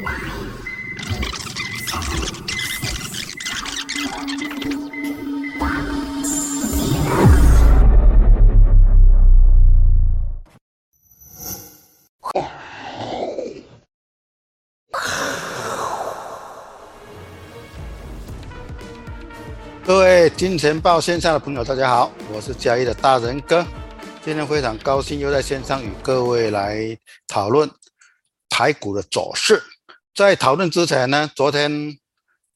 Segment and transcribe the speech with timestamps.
[0.00, 0.06] 各
[19.98, 23.66] 位金钱豹线上的朋友，大家好，我是嘉义的大仁哥。
[24.22, 26.96] 今天非常高兴又在线上与各位来
[27.28, 27.68] 讨论
[28.48, 29.62] 台股的走势。
[30.14, 31.98] 在讨论之前呢，昨天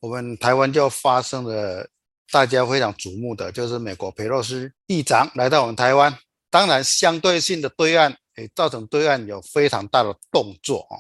[0.01, 1.89] 我们台湾就发生了
[2.31, 6.17] 大家非常瞩目的，就是美国裴洛西议长来到我们台湾。
[6.51, 10.99] 当然，相对性的对岸也造成对岸有非常大的动作啊。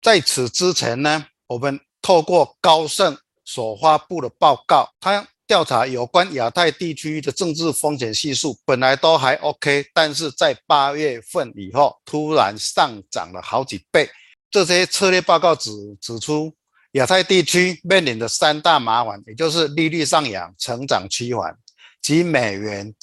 [0.00, 5.26] 在此之前呢，我们透过高盛所发布的报告，他。
[5.48, 14.06] 调查有关亚太地区的政治风险系数本来都还 OK，但是在八月份以后突然上涨了好几倍。
[14.50, 15.70] 这些策略报告指
[16.00, 16.54] 指出，
[16.92, 21.56] 亚太地区面临的三大麻烦，也就是利率上扬、成长趋缓
[22.00, 22.94] 及美元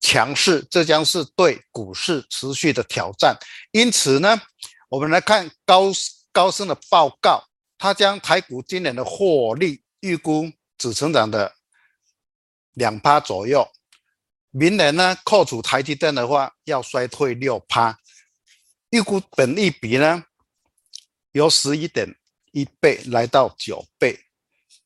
[0.00, 3.36] 强势，这将是对股市持续的挑战。
[3.70, 4.40] 因此呢，
[4.88, 5.92] 我们来看高
[6.32, 7.44] 高盛的报告，
[7.78, 10.50] 他将台股今年的获利预估。
[10.78, 11.54] 只成长的
[12.72, 13.70] 两趴左右，
[14.50, 17.96] 明年呢，扣除台积电的话，要衰退六趴。
[18.90, 20.24] 预估本益比呢，
[21.32, 22.14] 由十一点
[22.52, 24.18] 一倍来到九倍。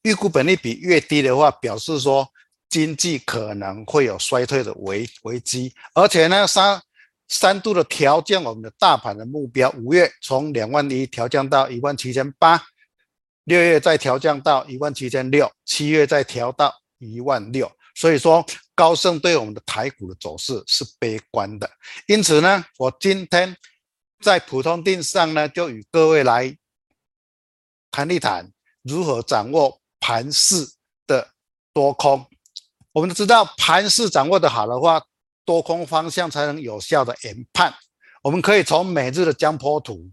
[0.03, 2.29] 预估本利比越低的话，表示说
[2.69, 5.75] 经济可能会有衰退的危危机。
[5.95, 6.81] 而且呢，三
[7.29, 12.63] 三度的调降我们的大盘的目标，五月从两万一调降到一万七千八。
[13.45, 21.71] 六月再调降到一万七千六，七月再调到一万六，所以说高盛对我们的台股的走势是悲观的。
[22.07, 23.57] 因此呢，我今天
[24.21, 26.57] 在普通錠上呢，就与各位来
[27.91, 28.51] 谈一谈
[28.83, 30.67] 如何掌握盘势
[31.07, 31.31] 的
[31.73, 32.27] 多空。
[32.93, 35.03] 我们都知道，盘势掌握的好的话，
[35.45, 37.75] 多空方向才能有效的研判。
[38.23, 40.11] 我们可以从每日的江波图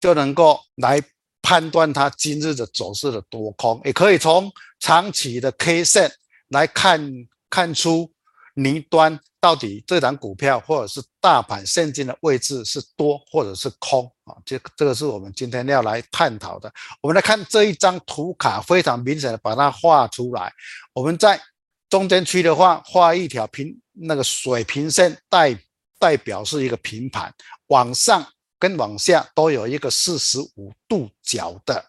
[0.00, 1.02] 就能够来。
[1.44, 6.08] 判断它今日的走势的多空，也可以从长期的 K 线
[6.50, 7.12] 来看
[7.50, 8.12] 看出
[8.54, 14.36] 倪端到底这档股票或者是大盘现金的位置是多或者是空啊？
[14.44, 16.72] 这这个是我们今天要来探讨的。
[17.00, 20.52] 我们来看这一张图卡，非常明显的把它画出来。
[20.92, 21.40] 我们在
[21.88, 25.58] 中间区的话，画一条平那个水平线代
[25.98, 27.32] 代表是一个平盘
[27.68, 28.26] 往上。
[28.62, 31.84] 跟往下都有一个四十五度角的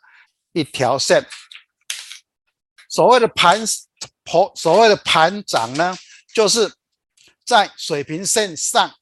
[0.53, 1.23] 一条线。
[2.89, 3.63] 所谓的盘
[4.55, 5.95] 所谓的盘涨呢，
[6.33, 6.73] 就是
[7.45, 8.93] 在水平线上，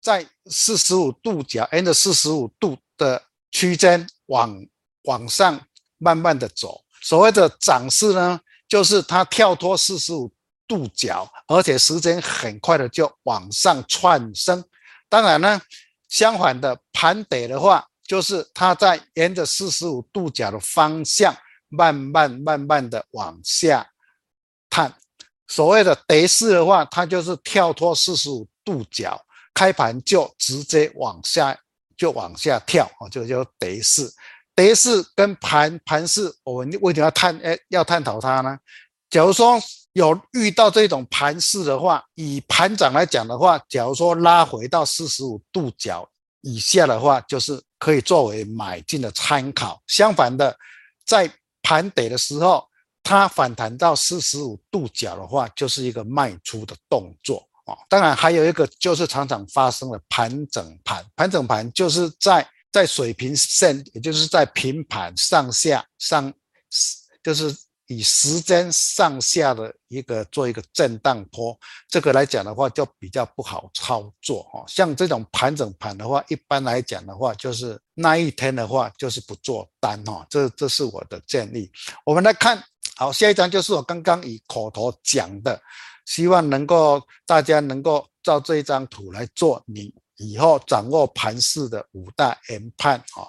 [0.00, 4.66] 在四十五度角沿着四十五度的区间往
[5.02, 5.60] 往上
[5.98, 6.82] 慢慢的走。
[7.00, 10.32] 所谓的涨势呢，就是它跳脱四十五
[10.66, 14.64] 度角，而且时间很快的就往上窜升。
[15.08, 15.60] 当然呢。
[16.08, 21.34] 相反的盘底的话，就是它在沿着四十五度角的方向，
[21.70, 23.90] 慢慢慢慢的往下
[24.68, 24.94] 探。
[25.48, 29.20] 所谓的跌势的话，它就是跳脱四十五度角，
[29.54, 31.58] 开盘就直接往下
[31.96, 34.12] 就往下跳啊，这个叫跌势。
[34.54, 38.58] 跌势跟盘盘势，我们为什么要探诶要探讨它呢？
[39.10, 39.60] 假如说。
[39.94, 46.08] 有遇到这种盘势的话，以盘涨来讲的话，假如说拉回到四十五度角
[46.40, 49.82] 以下的话，就是可以作为买进的参考。
[49.86, 50.56] 相反的，
[51.04, 51.30] 在
[51.60, 52.66] 盘跌的时候，
[53.02, 57.76] 它反弹到四十五度角的话，就是一个卖出的动作啊。
[57.88, 66.32] 当然，还有一个就是常常发生的盘整盘，盘整盘就是在在水平线，也就是在平盘上下上，
[67.22, 67.54] 就是。
[67.88, 71.54] 以时间上下的一个做一个震荡波，
[71.90, 74.64] 这个来讲的话就比较不好操作哦。
[74.66, 80.26] 像这种盘整盘的话，一般来讲的话，就是那一天的话就是不做单哈。
[80.30, 81.70] 这这是我的建议。
[82.06, 82.64] 我们来看
[82.96, 85.60] 好下一张，就是我刚刚以口头讲的，
[86.04, 93.26] 希望能够大家能够照这一张图来做，你以后掌握盘势的五大研判啊，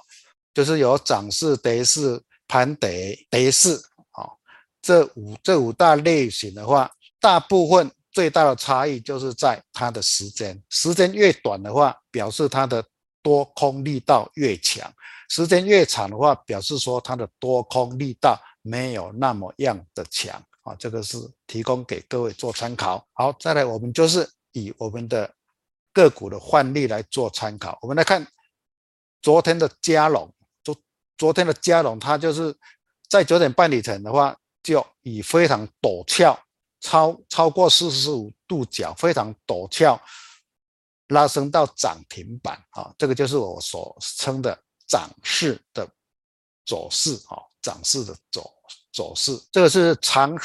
[0.54, 3.76] 就是有涨势、跌势、盘跌、跌势
[4.12, 4.30] 啊。
[4.82, 12.84] 这五这五大类型的话，大部分最大的差异就是在它的时间，时间越短的话，表示它的
[13.24, 14.86] 多空力道越强；
[15.30, 20.74] 时间越长的话，表示说它的多空力道没有那么样的强啊。
[20.74, 23.08] 这个是提供给各位做参考。
[23.14, 25.32] 好，再来我们就是以我们的
[25.94, 27.78] 个股的换例来做参考。
[27.84, 28.28] 我们来看
[29.22, 30.34] 昨天的佳龙，
[30.64, 30.76] 昨
[31.18, 32.58] 昨天的佳龙，它就是
[33.08, 36.38] 在九点半以前的话，就以非常陡峭，
[36.82, 40.02] 超超过四十五度角，非常陡峭，
[41.10, 44.58] 拉升到涨停板啊，这个就是我所称的
[44.88, 45.88] 涨势的
[46.66, 48.54] 走势啊，涨势的走
[48.92, 50.38] 走势，这个是长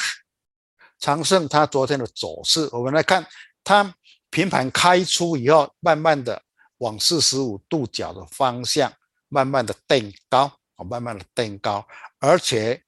[0.99, 3.27] 长胜它昨天的走势，我们来看
[3.63, 3.95] 它
[4.31, 6.41] 平盘开出以后，慢慢的
[6.79, 8.91] 往四十五度角的方向
[9.29, 10.45] 慢慢的垫高，
[10.77, 11.87] 啊，慢慢的垫高，
[12.21, 12.83] 而且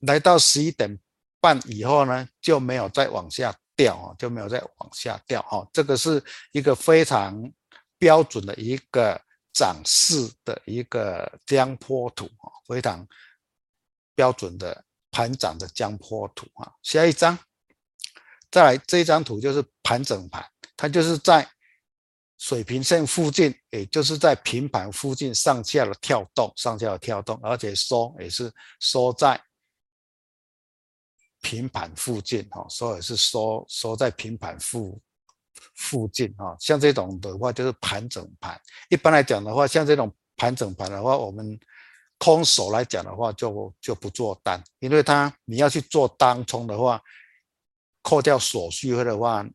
[0.00, 0.98] 来到十一点
[1.40, 6.22] 半以后呢，就没有再往下掉啊，就没有再往下掉啊，这个是
[6.52, 7.52] 一个非常
[7.98, 9.20] 标准的一个
[9.52, 13.06] 涨势的一个江坡图啊，非常
[14.18, 16.72] 标准的盘涨的江坡图啊。
[16.82, 17.38] 下一张，
[18.50, 20.44] 再来这一张图就是盘整盘，
[20.76, 21.48] 它就是在。
[22.40, 28.48] 水平线附近，也就是在平盘附近上下的跳动，上下的跳动，而且收也是
[28.78, 29.42] 收在
[31.40, 35.02] 平盘附近，哈，收也是收收在平盘附
[35.74, 38.56] 附近，哈，像这种的话就是盘整盘。
[38.88, 41.58] 一般来讲的话，像这种盘整盘的话，我们
[42.18, 47.02] 空手来讲的话就，就不做单，因为他你要去做当冲的话，
[48.02, 49.46] 扣掉手续费的话。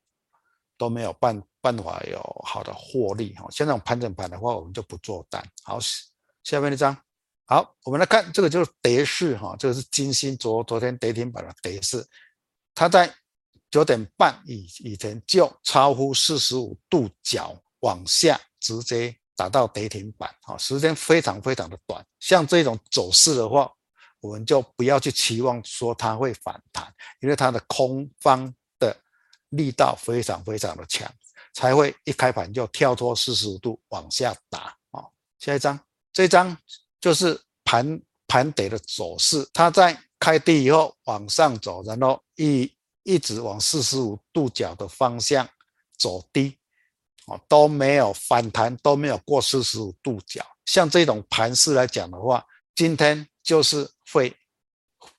[0.75, 5.41] 都没有办办法有好的获利哈，像这种盘整盘的话，我们就不做单。
[5.63, 5.79] 好，
[6.43, 6.97] 下面一张，
[7.45, 12.05] 好，我们来看这个就是跌势哈，这个是金星昨昨天跌停板的跌势，
[12.73, 13.13] 它在
[13.69, 22.05] 九点半以以前就超乎四十五度角往下直接打到跌停板哈，时间非常非常的短。
[22.19, 23.71] 像这种走势的话，
[24.19, 28.95] 我们就不要去期望说它会反弹，因为它的空方的。
[29.55, 31.07] 力道非常非常的强，
[31.53, 35.05] 才会一开盘就跳脱四十五度往下打啊！
[35.37, 35.79] 下一张，
[36.11, 36.57] 这张
[36.99, 45.47] 就是盘盘底的走势，它在开低以后往上走，然后一一直往四十五度角的方向
[45.99, 46.57] 走低，
[47.27, 50.45] 啊都没有反弹，都没有过四十五度角。
[50.65, 54.35] 像这种盘势来讲的话，今天就是会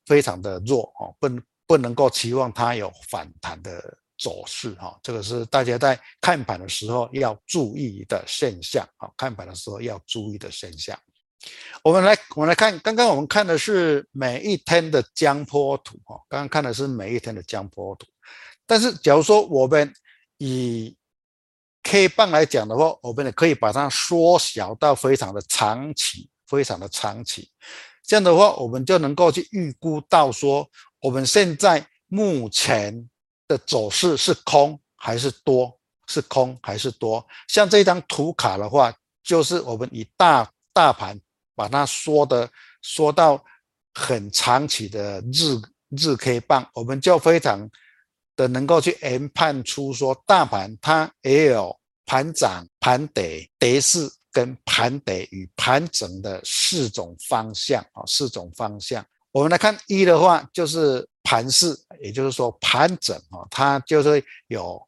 [0.06, 1.28] 非常的弱哦，不
[1.66, 3.98] 不能够期望它有反弹的。
[4.16, 10.96] 走势哈，这个是大家在看盘的时候要注意的现象啊，看盘的时候要注意的现象。
[11.82, 18.06] 我们来，我们来看，刚刚我们看的是每一天的江波图哈，刚刚看的是每一天的江波图。
[18.66, 19.92] 但是，假如说我们
[20.38, 20.96] 以
[21.84, 27.48] K 棒来讲的话，我们也可以把它缩小到非常的长期，非常的长期。
[28.02, 30.68] 这样的话，我们就能够去预估到说，
[31.00, 33.08] 我们现在目前。
[33.46, 35.78] 的走势是空还是多？
[36.06, 37.22] 是空还是多？
[37.46, 38.90] 像这张图卡的话，
[39.22, 41.20] 就是我们以大大盘
[41.54, 42.48] 把它缩的
[42.80, 43.44] 缩到
[43.92, 45.60] 很长期的日
[45.90, 47.68] 日 K 棒，我们就非常
[48.36, 51.76] 的能够去研判出说，大盘它也有
[52.06, 59.04] 盘涨、盘跌、跌势跟盘跌与盘整的四种方向啊，四种方向。
[59.32, 61.08] 我们来看一的话，就是。
[61.26, 64.78] 盘势，也就是说盘整啊，它就是有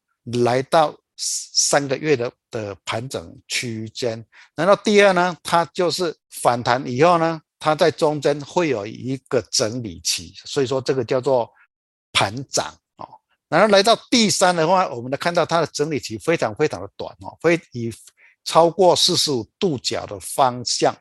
[0.45, 4.23] 来到三个月的的盘整区间。
[4.55, 11.51] 然后第二呢，它就是反弹以后呢，它在中间会有一个整理期，所以说这个叫做
[12.13, 12.77] 盘涨。
[13.49, 17.93] 然后来到第三的话，我们能看到它的整理期非常非常的短哦，会以
[18.45, 20.97] 超过四十五度角的方向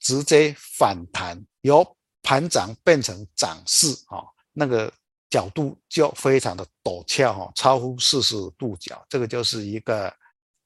[0.00, 4.24] 直接反弹，由盘涨变成涨势啊。
[4.52, 4.92] 那个
[5.30, 10.12] 角度就非常的陡峭哈，超乎四十五度角，这个就是一个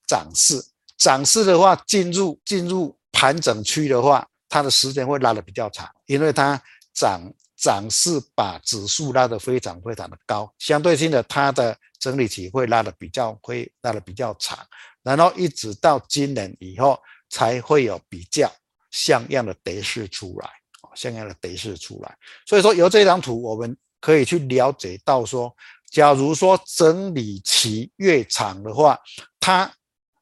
[0.06, 0.64] 涨势。
[0.98, 6.62] 涨势的话，进入进入盘整区的话，它的时间会拉得比较长，因为它
[6.94, 7.20] 涨
[7.62, 14.58] 涨势把指数拉得非常非常的高，相对性的它的整理期会拉得比较会拉得比较长，
[15.02, 16.98] 然后一直到今年以后
[17.30, 18.50] 才会有比较
[18.90, 20.50] 像样的跌势出来。
[20.94, 22.14] 像样的跌势出来，
[22.44, 25.50] 所以说由这张图我们可以去了解到说，
[25.90, 28.98] 假如说整理期越长的话，
[29.40, 29.72] 它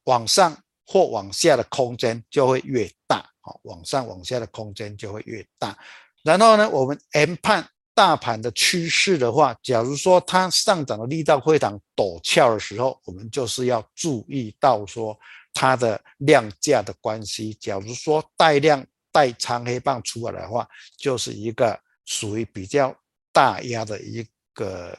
[0.04, 0.56] 往上
[0.86, 5.76] 或往下的空间就会越大，好，往上往下的空间就会越大。
[6.22, 15.18] 然后呢，我们研判大盘的趋势的话，假如说它上涨的力道非常陡峭的时候，我们就是要注意到说
[15.52, 17.54] 它的量价的关系。
[17.54, 18.86] 假如说带量。
[19.12, 20.64] 带长黑棒出来的话，
[20.96, 22.94] 就是一个属于比较
[23.32, 24.24] 大压的一
[24.54, 24.96] 个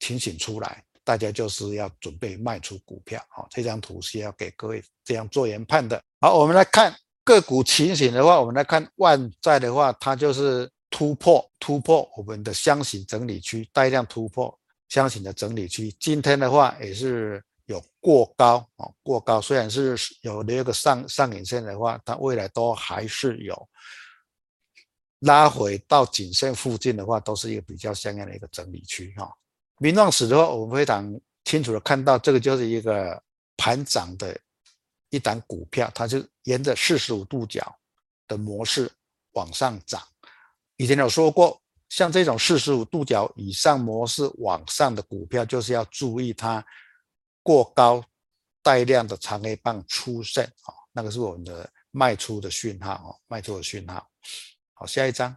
[0.00, 3.24] 情形出来，大家就是要准备卖出股票。
[3.28, 6.02] 好，这张图是要给各位这样做研判的。
[6.20, 6.92] 好，我们来看
[7.24, 14.52] 个股情形的话，我们来看万载的话，它就是突破突破我们的箱型整理区，带量突破
[14.88, 15.94] 箱型的整理区。
[16.00, 23.68] 今天的话也是有过高啊，过高，虽然是有那个上上影线的话，它未来都还是有
[25.20, 29.30] 拉回到颈线附近的话，都是一个比较像样的一个整理区哈。
[29.78, 31.08] 名创实的话，我们非常
[31.44, 33.22] 清楚的看到，这个就是一个
[33.56, 34.36] 盘涨的。
[35.12, 37.78] 一档股票，它就沿着四十五度角
[38.26, 38.90] 的模式
[39.32, 40.02] 往上涨。
[40.76, 46.64] 以前有说过，像这种四十五度角以上模式往上的股票，就是要注意它
[47.42, 48.02] 过高
[48.62, 54.08] 带量的长黑棒出现啊，那个是我们的卖出的讯号啊，卖出的讯号。
[54.72, 55.36] 好，下一张，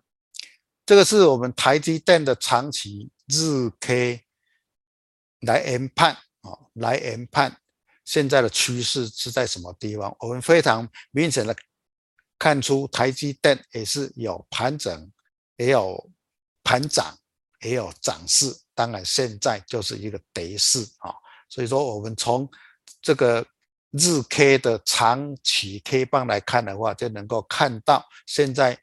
[0.86, 4.24] 这个是我们台积电的长期日 K
[5.41, 7.60] 来研判啊，来研判。
[8.05, 10.15] 现在的趋势是在什么地方？
[10.19, 11.55] 我们非常明显的
[12.39, 15.12] 看出，台积电也是有盘整，
[15.57, 16.09] 也有
[16.63, 17.17] 盘涨，
[17.62, 18.55] 也有涨势。
[18.74, 21.13] 当然，现在就是一个跌势啊。
[21.50, 22.50] 所以说，我们从
[23.01, 23.45] 这个
[23.91, 28.77] 日 K 的长期 K 棒来看的话，就能够看到现在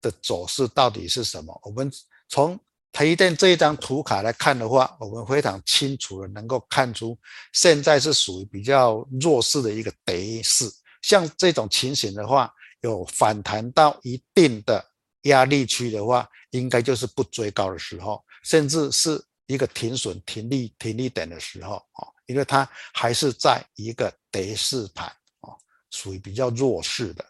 [0.00, 1.58] 的走势到底是什么。
[1.64, 1.90] 我们
[2.28, 2.58] 从
[2.92, 7.18] 台积电这一张图卡来看的话，我们非常清楚的能够看出，
[7.54, 10.70] 现在是属于比较弱势的一个跌势。
[11.00, 14.84] 像这种情形的话，有反弹到一定的
[15.22, 25.06] 压力区的话，应该就是不追高的时候，甚至是一个停损、停利、停利点的时候啊，因为它还是在一个跌势盘
[25.40, 25.56] 啊，
[25.90, 27.24] 属于比较弱势的。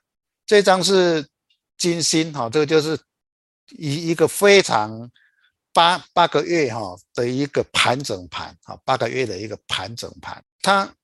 [0.45, 1.25] 这张是
[1.78, 2.99] 金星哈，这个就是
[3.78, 5.09] 一一个非常。
[5.74, 10.94] 八八个月哈的一个盘整盘啊，八个月的一个盘整盘，它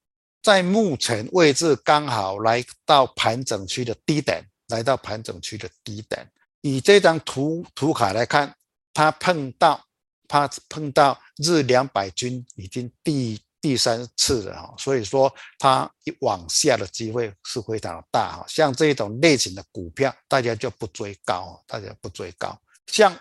[0.42, 6.30] 在目前位置刚好来到盘整区的低点，来到盘整区的低点。
[6.60, 8.54] 以这张图图卡来看，
[8.92, 9.82] 它碰到
[10.26, 18.44] 它碰到日两百均已经第第三次了哈，所以说它一往下的机会是非常的大哈。
[18.46, 23.18] 像这种类型的股票，大家就不追高，大家不追高，像。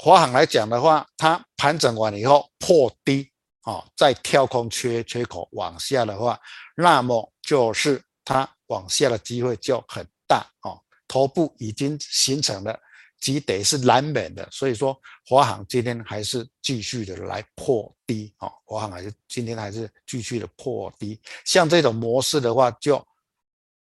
[0.00, 3.28] 华航来讲的话，它盘整完以后破低
[3.62, 6.40] 啊，再跳空缺缺口往下的话，
[6.76, 10.78] 那么就是它往下的机会就很大啊。
[11.08, 12.78] 头部已经形成了
[13.18, 18.48] 基底是难免的，所以说华航今天还是继续的来破低啊。
[18.64, 23.04] 华航还是今天还是继续的破低，像这种模式的话，就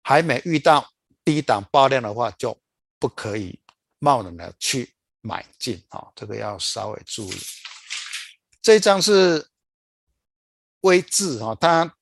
[0.02, 0.90] 还没遇到
[1.24, 2.58] 低档爆量的话，就
[2.98, 3.60] 不可以
[4.00, 4.92] 贸然的去。
[5.22, 7.38] 买进啊，这个要稍微注意。
[8.62, 9.48] 这张是
[10.82, 11.94] 威致啊，它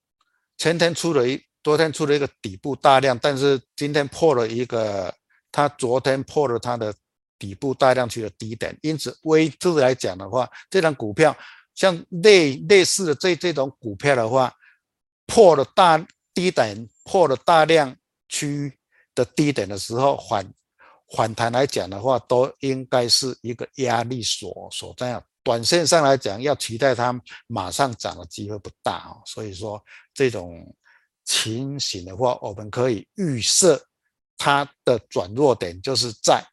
[0.58, 5.14] 前天出了一，昨天出了一个底部大量，但是今天破了一个，
[5.52, 6.94] 它昨天破了它的
[7.40, 11.36] 底部大量区的低点，因此威致来讲的话，这张股票
[11.76, 14.54] 像类类似的这这种股票的话，
[15.26, 15.98] 破了大
[16.34, 17.96] 低点，破了大量
[18.28, 18.78] 区
[19.14, 20.52] 的低点的时候反。
[21.16, 25.24] 反弹来讲的话，都应该是一个压力所所在。
[25.42, 29.16] 短线上来讲，要期待它马上涨的机会不大啊。
[29.26, 29.82] 所以说，
[30.14, 30.76] 这种
[31.24, 33.82] 情形的话，我们可以预设
[34.38, 36.46] 它的转弱点就是在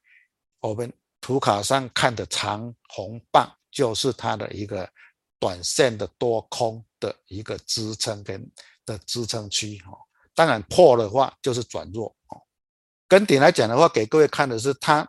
[0.61, 4.89] 我们图卡上看的长红棒，就是它的一个
[5.41, 8.49] 短线的多空的一个支撑跟
[8.87, 9.91] 的支撑区哈。
[10.37, 12.15] 当然破的话就是转弱。
[13.15, 15.09] 跟顶来讲的话，给各位看的是，它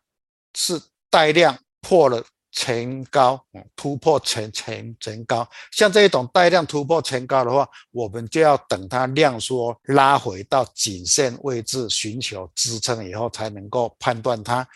[0.55, 3.43] 是带量破了前高，
[3.75, 5.49] 突破前前前高。
[5.71, 14.67] 像这种带量突破前高的话，我们就要等它量缩拉回到颈线位置，寻求支撑以后，才能够判断它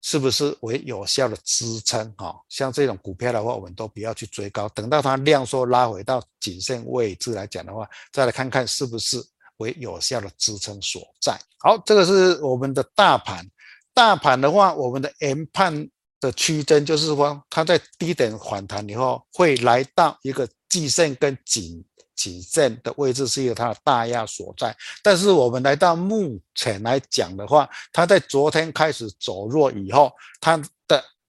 [0.00, 2.08] 是不是为有效的支撑。
[2.16, 9.20] 哈，像这种股票的话，我们都不要去追高，等到它量缩拉回到颈线位置来讲的话，再来看看是不是。
[9.58, 11.38] 为有效的支撑所在。
[11.58, 13.46] 好，这个是我们的大盘。
[13.92, 15.88] 大盘的话，我们的研判
[16.20, 21.84] 的区间就是说，它在低点反弹以后，会来到一个季线跟颈
[22.16, 24.76] 颈线的位置，是一个它的大压所在。
[25.02, 30.60] 但是我们来到目前来讲的话，它在昨天开始走弱以后，它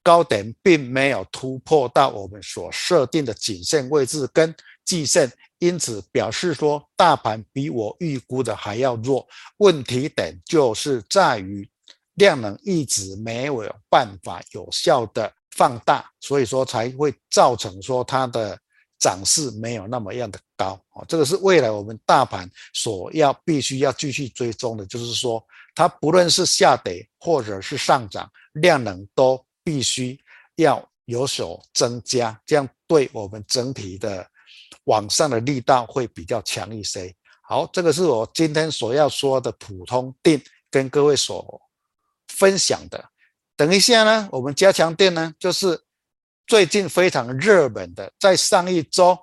[0.05, 4.53] 高点并没有突破到我们所设定的颈线位置跟
[4.85, 5.31] 季线。
[5.57, 9.25] 因此表示说，大盘比我预估的还要弱。
[9.57, 11.67] 问题点就是在于
[12.15, 18.59] 量能一直没有办法有效的放大，所以说才会造成说它的
[18.99, 20.79] 涨势没有那么样的高。
[21.07, 25.43] 这个是未来我们大盘所要必须要继续追踪的，就是说
[25.73, 30.17] 它不论是下跌或者是上涨，量能都必须
[30.55, 34.25] 要有所增加，这样对我们整体的
[34.85, 37.13] 往上的力道会比较强一些。
[37.41, 40.41] 好，这个是我今天所要说的普通电，
[40.71, 41.61] 跟各位所
[42.27, 43.03] 分享的。
[43.57, 45.83] 等一下呢，我们加强电呢，就是
[46.47, 49.17] 最近非常热门的，在上一周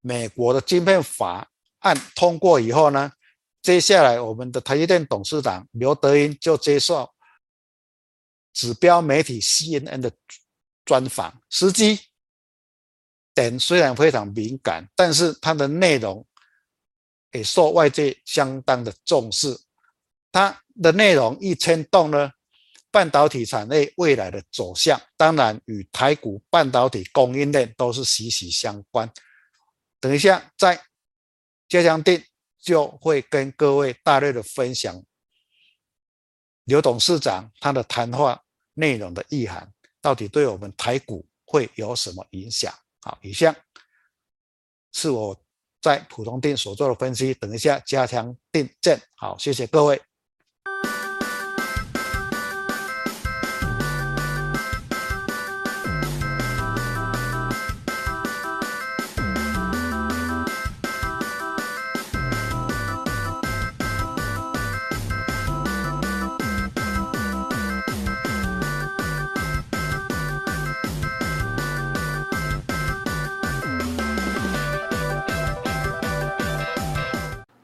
[0.00, 1.46] 美国的晶片法
[1.80, 3.12] 案通过以后呢。
[3.62, 7.08] 接下来，我们的台积电董事长刘德音就接受
[8.52, 10.12] 指标媒体 CNN 的
[10.84, 11.40] 专访。
[11.50, 11.98] 时机
[13.34, 16.26] 点虽然非常敏感，但是它的内容
[17.32, 19.58] 也受外界相当的重视。
[20.30, 22.30] 它的内容一牵动呢，
[22.90, 29.10] 半导体产业未来的走向，当然与台股半导体供应链都是息息相关。
[30.00, 30.80] 等一下，在
[31.68, 32.22] 加强錠。
[32.64, 35.02] 就会跟各位大略的分享
[36.64, 38.40] 刘董事长他的谈话
[38.74, 42.72] 内容的意涵，到底对我们台股会有什么影响？
[43.00, 43.54] 好，以上
[44.92, 45.36] 是我
[45.80, 48.98] 在普通店所做的分析，等一下加强订正。
[49.16, 50.00] 好，谢谢各位。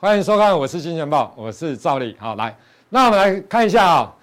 [0.08, 2.16] 欢迎收看，我是金钱豹，我是赵力。
[2.18, 2.56] 好，来，
[2.88, 4.14] 那我们来看一下啊，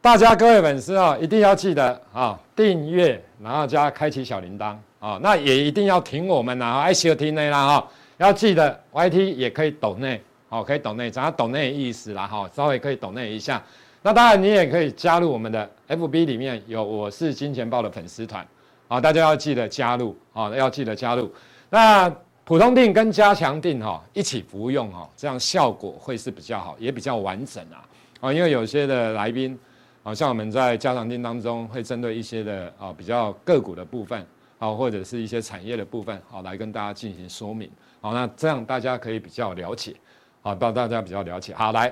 [0.00, 7.88] 大家各位粉丝啊，一定要记得啊，订阅，然后加开启小铃铛啊，那也一定要挺我们呐，爱惜听内啦哈，
[8.18, 13.60] 要记得 YT 也可以抖内，好，可以抖内，讲下抖内的意思啦哈，稍微可以抖内一下。
[14.02, 18.46] 那当然你也可以加入我们的 FB 里面有我是金钱豹的粉丝团
[18.86, 21.28] 啊，大家要记得加入啊，要记得加入。
[21.70, 22.08] 那。
[22.44, 27.88] 普通定跟加强定哈一起服用哈，这样效果会是比较好，也比较完整啊
[28.20, 29.58] 啊，因为有些的来宾
[30.02, 34.26] 啊，像我们在加强錠当中会针对一些的啊比较个股的部分
[34.58, 37.70] 啊，或者是一些产业的部分啊，来跟大家进行说明
[38.02, 39.96] 好，那这样大家可以比较了解
[40.42, 41.54] 啊，帮大家比较了解。
[41.54, 41.90] 好，来，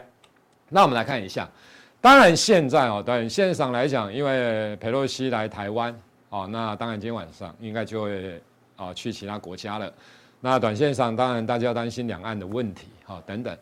[0.69, 1.49] 那我们来看一下，
[1.99, 8.39] 当然现在哦，短线上来讲，因为佩洛西来台湾啊，那当然今天晚上应该就会
[8.77, 9.91] 啊去其他国家了。
[10.45, 13.57] 那短线上，当然大家要担心两岸的问题，哈等等。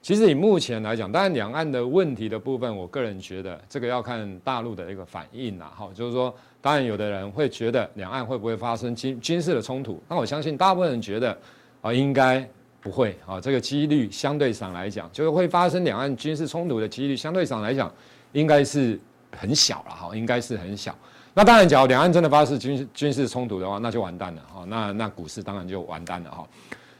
[0.00, 11.36] 其实以目前来讲，当然两岸的问题的部分，我个人觉得这个要看大陆的一个反应呐，哈，就是说，当然有的人会觉得两岸会不会发生军军事的冲突，那我相信大部分人觉得
[11.82, 12.48] 啊，应该
[12.80, 17.92] 不会，啊，这个几率相对上来讲，就是会发生两岸军事冲突的几率相对上来讲，
[18.32, 18.98] 应该是
[19.36, 20.96] 很小了，哈，应该是很小。
[21.32, 24.64] 那当然，假如两岸真的发生军军事冲突的话，那就完蛋了哈。
[24.66, 26.46] 那那股市当然就完蛋了哈。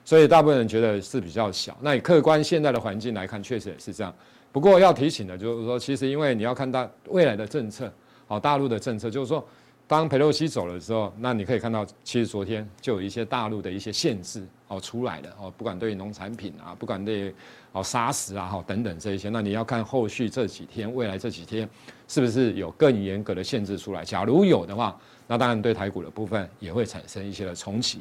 [0.04, 1.76] 所以大部分人觉得是比较小。
[1.80, 4.14] 那以客观现在的环境来看，确实也是这样。
[4.52, 7.92] 不过要提醒的就是说，其实因为你要看到未来的政策，
[8.26, 9.44] 好，大陆的政策就是说，
[9.90, 17.34] 当佩洛西走了之后，那你可以看到，其实昨天就有一些大陆的一些限制哦出来了哦，不管对农产品啊，不管对
[17.72, 21.68] 哦砂石啊哈等等这一些，那你要看后续这几天，未来这几天。
[22.06, 24.04] 是不是有更严格的限制出来？
[24.04, 28.00] 假如有的话，那当然对台股的部分也会产生一些的冲击，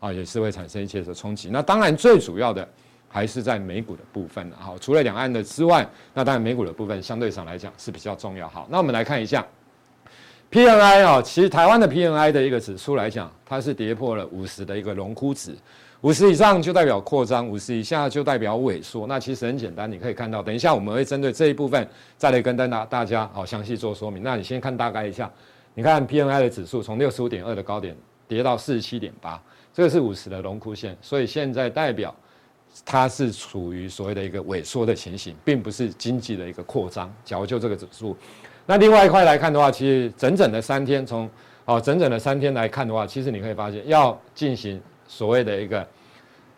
[0.00, 1.50] 啊，也是会产生一些的冲击。
[1.50, 2.66] 那当然最主要的
[3.08, 8.48] 还是在美股的部分，好，除了两岸的之外，那当然美股的部分相对上来讲是比较重要。
[8.48, 9.46] 好，那我们来看一下
[10.50, 15.54] PMI 啊，其实台湾的 PMI 的一个指数来讲，它是跌破了五十的一个荣枯值。
[16.02, 19.06] 五十以上就代表扩张，五十以下就代表萎缩。
[19.06, 24.22] 那其实很简单，你可以看到，等一下我们会针对这一部分再来跟大大家好详细做说明。
[24.22, 25.30] 那你先看大概一下，
[25.74, 27.96] 你看 PMI 的指数从六十五点二的高点
[28.28, 29.42] 跌到四十七点八，
[29.74, 32.14] 这个是五十的荣枯线，所以现在代表
[32.84, 37.12] 它是处于所谓的一个萎缩的情形，并不是经济的一个扩张。
[37.24, 38.16] 假如就这个指数，
[38.66, 41.30] 那另外一块来看的话，其实整整的三天，从
[41.64, 44.80] 哦整整的三天来看的话，其实你可以发现要进行。
[45.08, 45.86] 所谓的一个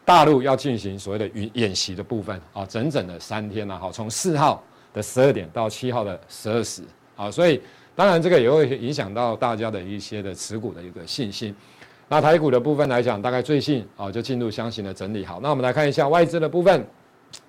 [0.06, 6.82] 大陆要进行所谓的演演习的部分啊，整整的三天了哈，从四号的十二点到七号的十二时
[7.14, 7.60] 啊，所以
[7.94, 11.54] 当然这个也会影响到大家的一些的持股的一个信心。
[12.08, 15.26] 那台股的部分来讲，大概最近啊就进入箱型的整理。
[15.26, 16.86] 好，那我们来看一下外资的部分，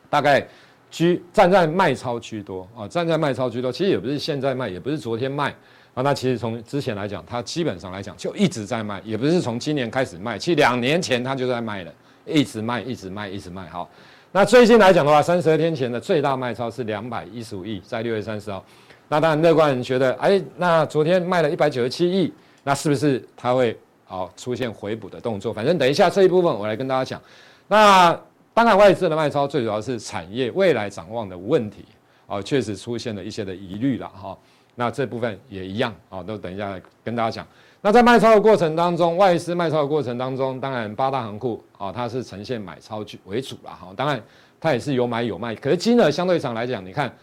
[0.10, 0.46] 大概
[0.92, 5.54] 居站在卖超居多啊，站在卖超居多，其实也不是现在卖，也不是昨天卖。
[5.96, 11.92] 啊，那其实从之前来讲，它基本上来讲就一直在卖，也不是从今年开始卖，其实两年前它就在卖了，
[12.26, 13.68] 一直卖，一直卖，一直卖。
[13.68, 13.90] 好，
[14.32, 18.64] 那最近来讲的话，三十二天前的最大卖超是两百一十五亿，在六月三十号。
[19.08, 22.32] 那当然，乐观人觉得，哎，那昨天卖了一百九十七亿，
[22.64, 23.76] 那是不是它会
[24.06, 25.52] 好出现回补的动作？
[25.52, 27.20] 反正等一下这一部分我来跟大家讲。
[27.68, 28.18] 那
[28.54, 31.86] 当然，外资的卖超最主要是产业未来展望的问题，
[32.28, 34.38] 啊，确实出现了一些的疑虑了哈。
[34.76, 37.48] 那这部分也一样啊，都等一下跟大家讲。
[37.82, 43.94] 那在卖超的过程当中，外资卖超的过程当中，当然八大行库啊，它是呈现买超为主了哈。
[43.96, 44.22] 当然
[44.60, 47.14] 它也是有买有卖，可是金额相对上来讲，你看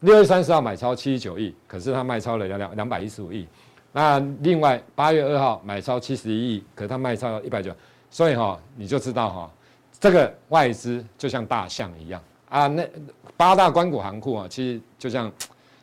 [0.00, 3.46] 六月三十号买超七十九亿，可是它卖超了两两两百一十五亿。
[3.92, 7.72] 那另外八月二号买超七十一亿，可是它卖超了一百九，
[8.10, 9.50] 所以哈你就知道哈，
[10.00, 12.66] 这个外资就像大象一样啊。
[12.66, 12.84] 那
[13.36, 15.30] 八大官股行库啊，其实就像。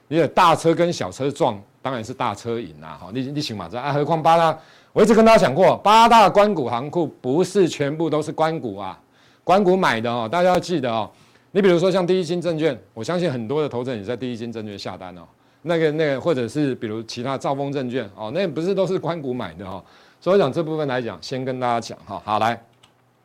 [0.10, 2.98] 你的大车跟小车撞，当然是大车赢啦。
[2.98, 3.68] 哈，你你行嘛？
[3.70, 4.58] 这啊，何况八大，
[4.94, 8.98] 我一直跟大家讲过，八大官股行库不是全部都是官股啊，
[9.44, 11.12] 官股买的哦，大家要记得哦。
[11.52, 15.24] 你比如说像第一金证券，我相信很多的投资人也在第一金证券下单哦。
[15.64, 19.84] 那个那个，或者是比如其他兆丰证券哦，那不是都是官股买的哦。
[20.22, 22.22] 所以讲这部分来讲，先跟大家讲哈。
[22.24, 22.58] 好，来，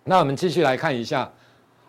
[0.04, 1.30] 那我们继续来看一下。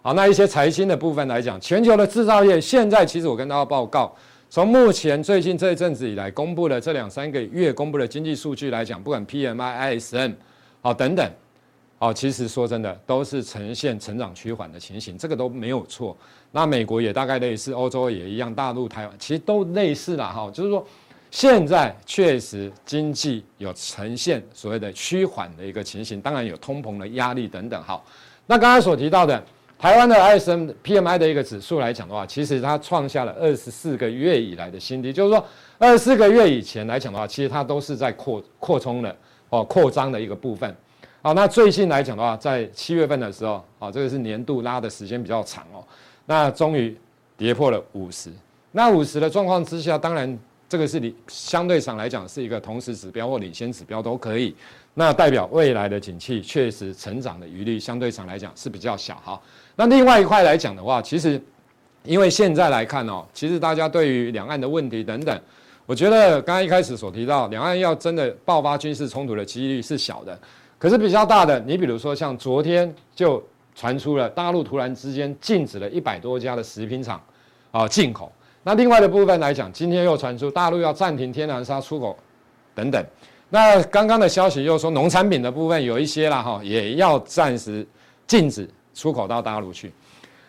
[0.01, 4.13] 好，那一些财经的部分来讲，全球的制造业现在其实我跟大家报告。
[4.49, 10.33] 从目前最近这一阵子以来公布的这两三个月公布的经济数据来讲，不管 PMI、ISM，
[10.81, 11.27] 好等等，
[11.97, 16.15] 好，其实说真的都是呈现成长趋缓的情形，这个都没有错。
[16.51, 20.85] 那美国也大概类似，欧洲也一样，大陆、台湾其实都类似啦哈，就是说
[21.33, 27.81] 现在确实经济有呈现所谓的趋缓的一个情形，当然有通膨的压力等等。
[27.81, 28.05] 好，
[28.45, 29.43] 那刚才所提到的。
[29.79, 35.43] 台湾的 ISM PMI 的一个指数来讲的话，其实它创下了二十四个月以来的新低，就是说
[35.79, 39.13] 二十四个月以前来讲的话，其实它都是在扩扩充的
[39.49, 40.73] 哦，扩张的一个部分。
[41.23, 45.83] 好，那最近来讲的话，在七月份的时候，啊，这个是年度拉的时间比较长哦，
[46.27, 46.95] 那终于
[47.35, 48.29] 跌破了五十。
[48.71, 50.39] 那五十的状况之下，当然
[50.73, 54.55] 这个是你相对上来讲是一个同时指标或领先指标都可以，
[54.95, 59.39] 那代表未来的景气确实成长的余力相对上来讲是比较小哈。
[59.75, 61.39] 那另外一块来讲的话，其实，
[62.03, 65.39] 因为现在来看哦，其实大家对于两岸的问题等等，
[65.85, 70.35] 我觉得刚刚一开始所提到，两岸要真的爆发军事冲突的几率是小的，
[70.79, 73.39] 可是比较大的，你比如说像昨天就
[73.75, 77.23] 传出了大陆突然之间禁止了一百多家的食品厂
[77.69, 78.31] 啊进口，
[78.63, 82.17] 那另外的部分来讲，今天又传出大陆要暂停天然砂出口
[82.73, 83.05] 等等，
[83.49, 87.85] 那刚刚的消息又说农产品的部分有一些啦哈，也要暂时
[88.25, 88.69] 禁止。
[88.95, 89.91] 出口到大陆去，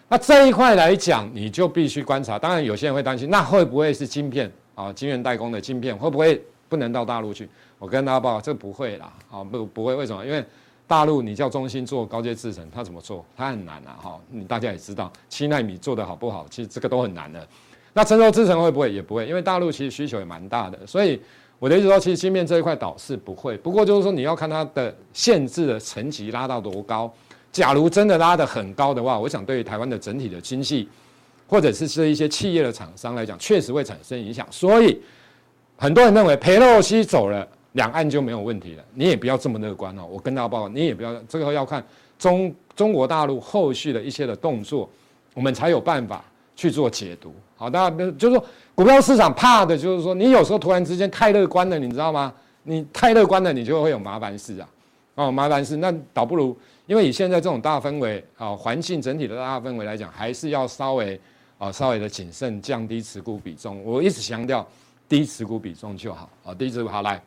[0.06, 2.38] 那这一块来讲，你就必须观察。
[2.38, 4.92] 当然，有些人会担心，那会不会是晶片啊？
[4.92, 7.48] 晶圆代工的晶片会不会不能到大陆去？
[7.78, 9.94] 我跟大家报，这不会啦，啊，不不会。
[9.94, 10.22] 为什么？
[10.26, 10.44] 因为
[10.86, 13.24] 大陆你叫中心做高阶制程，它怎么做？
[13.34, 14.20] 它很难啊，哈。
[14.28, 16.44] 你大家也知道，七纳米做得好不好？
[16.50, 17.48] 其实这个都很难的。
[17.94, 18.92] 那成熟制程会不会？
[18.92, 20.78] 也不会，因为大陆其实需求也蛮大的。
[20.86, 21.18] 所以
[21.58, 23.56] 我的意思说，其实芯片这一块倒是不会。
[23.56, 27.10] 不过就是说，你要看它的限制的层级拉到多高。
[27.52, 30.88] 假如真的拉得很高的话，我想对于台湾的整体的经济，
[31.46, 34.44] 或者是这一些企业的厂商来讲，确实会产生影响。
[34.50, 35.00] 所以
[35.76, 38.84] 很多人认为裴洛西走了，两岸就没有问题了。
[38.92, 40.04] 你也不要这么乐观哦。
[40.10, 41.84] 我跟大家报告，你也不要这个要看
[42.18, 44.90] 中中国大陆后续的一些的动作，
[45.32, 46.24] 我们才有办法
[46.56, 47.32] 去做解读。
[47.64, 52.30] 好，大家就是说股票市场怕的就是说，你有时候突然之间太乐观了，你知道吗？
[52.64, 54.68] 你太乐观了，你就会有麻烦事啊。
[55.14, 56.54] 哦，麻烦事，那倒不如。
[56.86, 61.18] 因为以现在这种大氛围啊，环境整体的大氛围来讲，还是要稍微
[61.56, 63.82] 啊稍微的谨慎，降低持股比重。
[63.82, 64.66] 我一直强调
[65.08, 67.18] 低持股比重就好啊，低持股好来，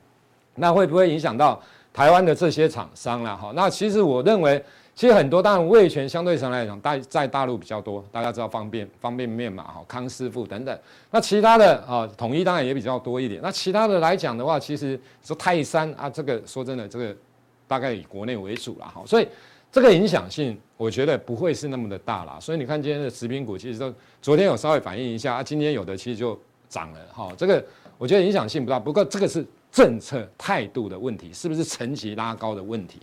[0.53, 1.59] 那会不会影响到
[1.97, 3.35] 台湾的这些厂商了？
[3.35, 10.79] 哈，那其实我认为，其实很多当然味全相对上来讲，大在大陆比较多，大家知道方便方便面嘛，哈，康师傅等等。
[11.09, 13.41] 那其他的啊，统一当然也比较多一点。
[13.41, 17.15] 那其他的来讲的话，其实说泰山啊，这个说真的，这个。
[17.69, 19.27] 大概以国内为主了哈，所以
[19.69, 22.37] 这个影响性我觉得不会是那么的大啦。
[22.39, 27.29] 所以你看今天的食品股其实都昨天有稍微反映一下啊，今天有的其实就涨了哈。
[27.37, 27.61] 这个
[27.97, 29.45] 我觉得影响性不大，不过这个是
[29.77, 32.99] 政策态度的问题，是不是层级拉高的问题？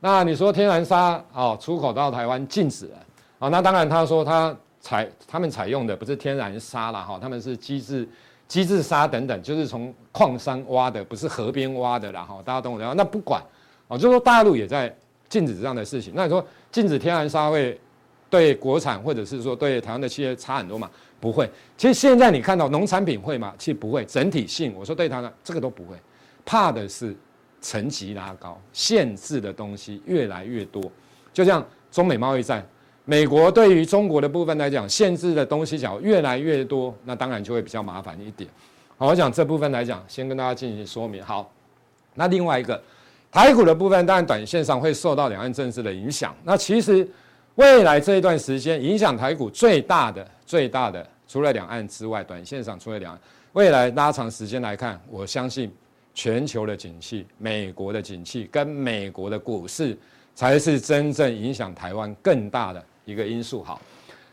[0.00, 2.98] 那你说天然砂啊出口到台湾禁止了
[3.38, 3.48] 啊？
[3.48, 8.06] 那当然他说他采他们采用的不是天然砂了哈，他们是机制
[8.46, 12.38] 机制砂等等，就是从矿山挖的，不是河边挖的啦哈。
[12.44, 12.92] 大家懂我的？
[12.92, 13.42] 那不管。
[13.88, 14.94] 哦，就说大陆也在
[15.26, 16.12] 禁止这样的事情。
[16.14, 17.80] 那你说禁止天然砂会
[18.34, 20.90] 对国产或者是说对台湾的企业差很多嘛？
[21.20, 21.48] 不会。
[21.76, 23.54] 其实现在你看到农产品会吗？
[23.56, 24.04] 其实不会。
[24.06, 25.96] 整体性，我说对它呢，这个都不会。
[26.44, 27.14] 怕的是
[27.60, 30.82] 层级拉高，限制的东西越来越多。
[31.32, 32.66] 就像中美贸易战，
[33.04, 38.50] 美国对于中国的部分来讲，限制的东西讲越来越多，那当然就会比较麻烦一点。
[38.98, 41.22] 好，我讲这部分来讲，先跟大家进行说明。
[41.22, 41.48] 好，
[42.14, 42.82] 那另外一个
[43.30, 46.34] 台股的部分，当然短线上会受到两岸政治的影响。
[46.42, 47.08] 那其实
[47.56, 53.20] 未来这一段时间，影响台股最大的、最大的，除了两岸之外，短线上除了两岸，
[53.52, 55.72] 未来拉长时间来看，我相信
[56.12, 59.96] 全球的景气、美国的景气跟美国的股市，
[60.34, 62.84] 才是真正影响台湾更大的。
[63.04, 63.80] 一个因素好，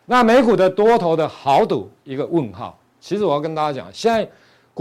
[0.06, 2.80] 那美股的多头的豪赌一个问号。
[3.00, 4.28] 其实我要跟大家讲，现在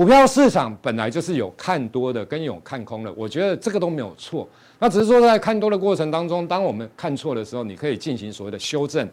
[0.00, 4.48] 股票市场本来就是有看多的跟有看空的，我觉得这个都没有错。
[4.78, 9.06] 那只是说在看多的过程当中，当我们看错的时候，你可以进行所谓的修正。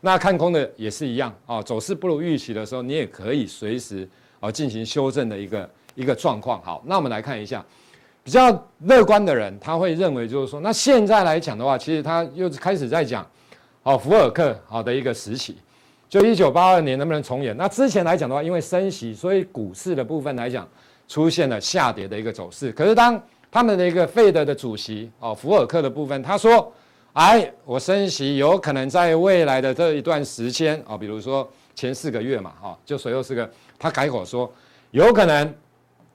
[0.00, 4.08] 那看空的也是一样啊，走势不如预期的时候，你也可以随时
[4.40, 6.60] 啊进行修正的一个一个状况。
[6.64, 7.64] 好，那我们来看一下，
[8.24, 13.24] 比较乐观的人他会认为就是说，那现在来讲的话，其实他又开始在讲。
[13.84, 15.56] 好，福尔克好的一个时期，
[16.12, 17.56] 就一九八二年能不能重演？
[17.56, 20.68] 那之前来讲的话，因为升息，所以股市的部分来讲
[21.08, 22.70] 出现了下跌的一个走势。
[22.72, 23.18] 可是当
[23.50, 26.70] 他们的一个费德的主席哦，福尔克的部分，他说
[27.14, 34.52] ：“哎，我升息有可能在未来的这一段时间哦，比如说前四个月嘛，哈，就随后四个，他改口说
[34.90, 35.50] 有可能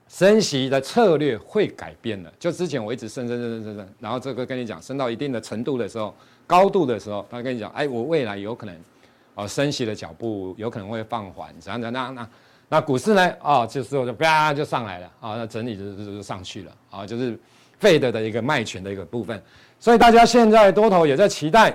[0.08, 2.32] 升息的策略会改变了。
[2.38, 6.14] 就之前我一直升升升升升升，然后这个跟你讲升到一定的程度的时候。”
[6.48, 8.74] 高度的时候，他跟你讲，哎，我未来有可能，
[9.38, 12.30] 哦，升息的脚步有可能会放缓，怎样怎样，那那
[12.70, 13.32] 那股市呢？
[13.40, 17.40] 哦，就是就啪就上来了，啊，那整理就就就上去了，啊，就是
[17.78, 19.40] 费德的一个卖权的一个部分，
[19.80, 21.72] 所以大家现在多头也在期待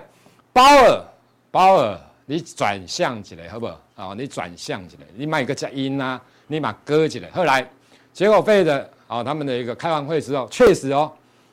[0.53, 1.05] 鲍尔，
[1.53, 1.97] 鲍尔，
[2.27, 3.81] 你转向起来好不好？
[3.95, 7.65] 啊，你转向起来，你卖个佳音呐，你把割起来，后来
[8.13, 11.13] 结果费德啊，他们的一个开完会之后，确实哦，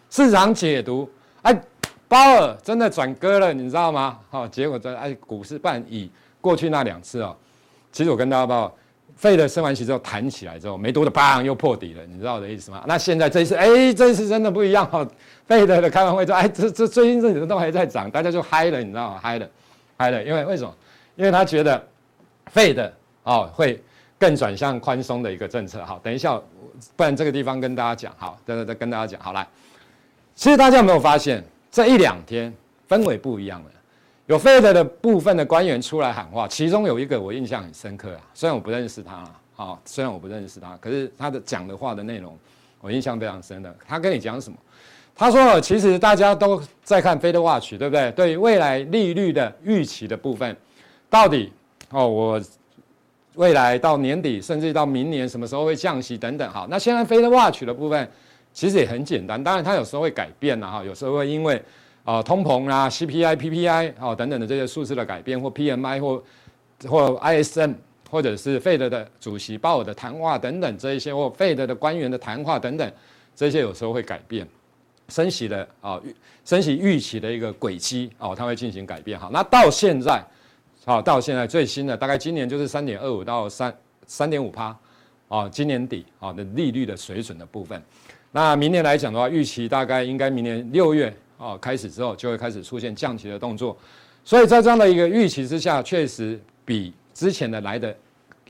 [0.09, 1.07] 市场解读，
[1.43, 1.55] 哎。
[2.09, 4.19] 鲍尔真的转鸽了，你知道吗？
[4.31, 7.33] 好，结果在哎，股市半以过去那两次哦，
[7.91, 8.75] 其实我跟大家报，
[9.15, 12.83] 费德升完息之后弹起来之后，没多久，砰又破底了，你知道我的意思吗？
[12.87, 15.07] 那现在这一次，哎，这一次真的不一样哈，
[15.45, 19.19] 费德的开完会之后，哎，这这最近这几天都还在涨，大家就嗨了，你知道吗？
[19.21, 19.47] 嗨了，
[19.95, 20.75] 嗨了，因为为什么？
[21.15, 21.87] 因为他觉得
[22.47, 22.91] 费德
[23.21, 23.79] 哦会
[24.17, 25.85] 更转向宽松的一个政策。
[25.85, 26.41] 好，等一下，
[26.95, 29.47] 不然这个地方跟大家讲，好，再再跟大家讲，好来，
[30.33, 31.43] 其实大家有没有发现？
[31.71, 32.53] 这一两天
[32.87, 33.71] 氛围不一样了，
[34.25, 39.23] 有费德的部分的官员出来喊话，其中有一个我印象很深刻啊，虽然我不认识他
[39.55, 42.35] 啊，虽然我不认识他，可是他的讲的话的内容
[42.81, 43.75] 我印象非常深的。
[43.87, 44.57] 他跟你讲什么？
[45.15, 48.11] 他说，其实大家都在看 Fed Watch，对不对？
[48.13, 50.57] 对未来利率的预期的部分，
[51.09, 51.53] 到底
[51.91, 52.41] 哦，我
[53.35, 56.49] 未来到年底甚至到明年什么时候会降息等等。
[56.49, 58.09] 好，那现在 Fed Watch 的部分。
[58.59, 61.63] 其实也很简单，当然它有时候会改变呐哈，有时候会因为
[62.03, 66.21] 啊通膨啊 CPI、PPI 啊等等的这些数字的改变，或 PMI 或
[66.85, 67.73] 或 ISM，
[68.11, 72.91] 或者是费德的主席鲍尔的谈话等等这一些，或费德的官员的谈话等等，
[73.33, 74.45] 这些有时候会改变
[75.07, 75.97] 升息的啊
[76.43, 79.29] 升息预期的一个轨迹哦，它会进行改变哈。
[79.31, 80.21] 那到现在
[80.83, 83.73] 好，到现在最新的大概今年就是三点二五到三
[84.05, 84.77] 三点五趴
[85.29, 87.81] 啊，今年底啊的利率的水准的部分。
[88.31, 93.75] 那明年来讲的话，预期大概应该明年六月啊开始之后，就会开始出现降息的动作。
[94.23, 97.95] 所以在这样的一个预期之下，确实比之前的来的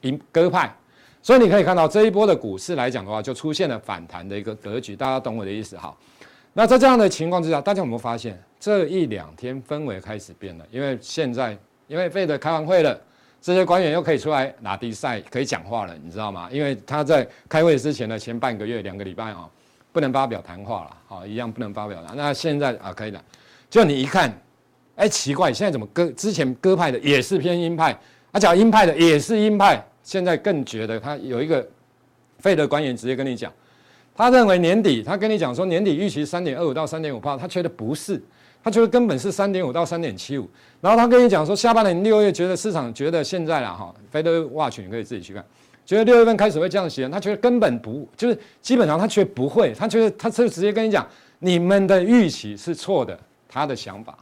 [0.01, 0.75] 鹰鸽派。
[1.21, 4.95] 所以你可以看到这一波的股市来讲的话，就出现了反弹的一个格局。
[4.95, 5.95] 大家懂我的意思哈？
[6.53, 10.65] 那在这样的情况之下，大家有没有发现这一两天氛围开始变了？
[10.71, 12.99] 因为现在因为费德开完会了，
[13.41, 16.49] 这些官员又可以出来拿比赛，可以讲话了，你知道吗？
[16.51, 19.49] 因为他在开会之前的前半个月、两个礼拜啊。
[19.91, 22.13] 不能发表谈话了，好，一样不能发表了。
[22.15, 23.21] 那现在啊，可以了。
[23.69, 24.32] 就你一看，
[24.95, 27.91] 哎，奇怪，现在怎么鸽之前鸽派的也是偏鹰派，
[28.32, 31.67] 啊，讲鹰派的也是鹰派，现在更觉得他有一个
[32.39, 33.52] 费德官员直接跟你讲，
[34.15, 38.21] 他认为年底，他跟你讲说年底预期三点二五到三点五八，他觉得不是，
[38.63, 40.49] 他觉得根本是三点五到三点七五。
[40.82, 45.43] 然后他跟你讲说下半年六月觉得市场觉得现在了哈，费德 Watch 你可以自己去看。
[45.89, 51.08] 觉得六月份开始会降息，他觉得根本不就是基本上他觉得不会，他觉得他就直接跟你讲，
[51.39, 54.15] 你们的预期是错的，他的想法，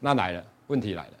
[0.00, 1.12] 那来了问题来了，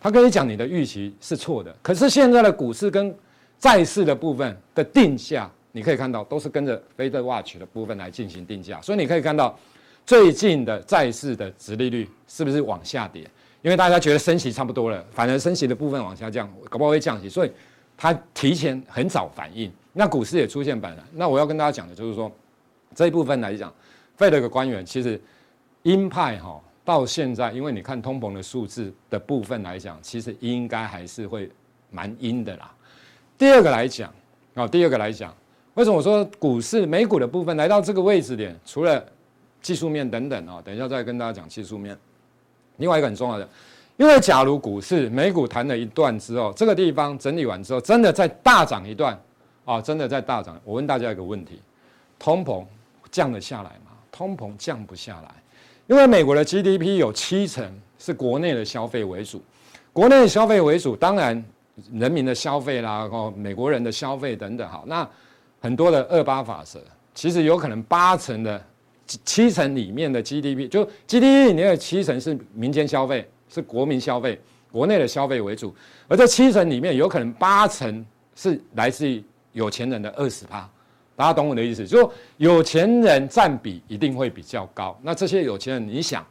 [0.00, 3.14] 他跟你讲你的预期是错的，可是现在的股市跟
[3.58, 9.54] 债市的部分的定价，你可以看到都是跟着 Fed Watch 的部分来进行定价，所以你可以看到
[10.06, 13.28] 最近的债市的殖利率是不是往下跌？
[13.60, 17.52] 因为大家觉得升息差不多了，反而升息的部分往下降，搞不好会降息，所以。
[18.02, 21.06] 它提前很早反应，那股市也出现反弹。
[21.12, 22.28] 那我要跟大家讲的就是说，
[22.96, 23.72] 这一部分来讲，
[24.16, 25.20] 费德的官员其实
[25.84, 31.48] 鹰派哈到现在，因为你看通膨的数字的部分来讲，其实应该还是会
[31.92, 32.74] 蛮阴的啦。
[33.38, 34.12] 第二个来讲，
[34.54, 35.32] 啊，第二个来讲，
[35.74, 39.06] 为什么我说股市美股的部分来到这个位置点，除了
[39.60, 41.96] 技术面等等啊，等一下再跟大家讲技术面。
[42.78, 43.48] 另外一个很重要的，
[43.96, 49.18] 因为假如股市美股弹了一段之后，这个地方整理完之后，真的再大涨一段
[49.64, 51.60] 啊，真的再大涨，我问大家一个问题：
[52.18, 52.64] 通膨
[53.10, 53.92] 降得下来吗？
[54.10, 55.34] 通膨降不下来。
[55.88, 57.64] 因为美国的 GDP 有七成
[57.98, 59.42] 是国内的消费为主，
[59.92, 61.44] 国内的消费为主，当然
[61.92, 65.06] 人民的消费啦，哦，美国人的消费等等，好，那
[65.60, 66.80] 很多的二八法则，
[67.14, 68.64] 其实有可能八成的
[69.06, 75.74] 七成里面的 GDP，就 GDP 里面的七成是民间消费，是国民消费，国内的消费为主，
[76.08, 80.68] 而这七成里面有可能八成是来自于有钱人的二十趴。
[81.14, 84.98] 大家懂我的意思，就有钱人占比一定会比较高。
[85.02, 86.26] 那这些有钱人，你想，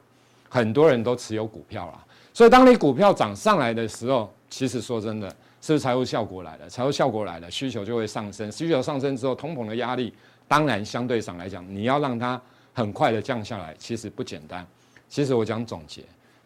[0.49, 2.03] 很多人都持有股票啦，
[2.33, 5.29] 所以当你股票涨上来的时候，其实说真的，
[5.61, 6.67] 是不是财务效果来了？
[6.67, 8.51] 财务效果来了，需求就会上升。
[8.51, 10.11] 需求上升之后，通膨的压力
[10.47, 12.41] 当然相对上来讲，你要让它
[12.73, 14.65] 很快的降下来，其实不简单。
[15.07, 16.01] 其实我讲总结，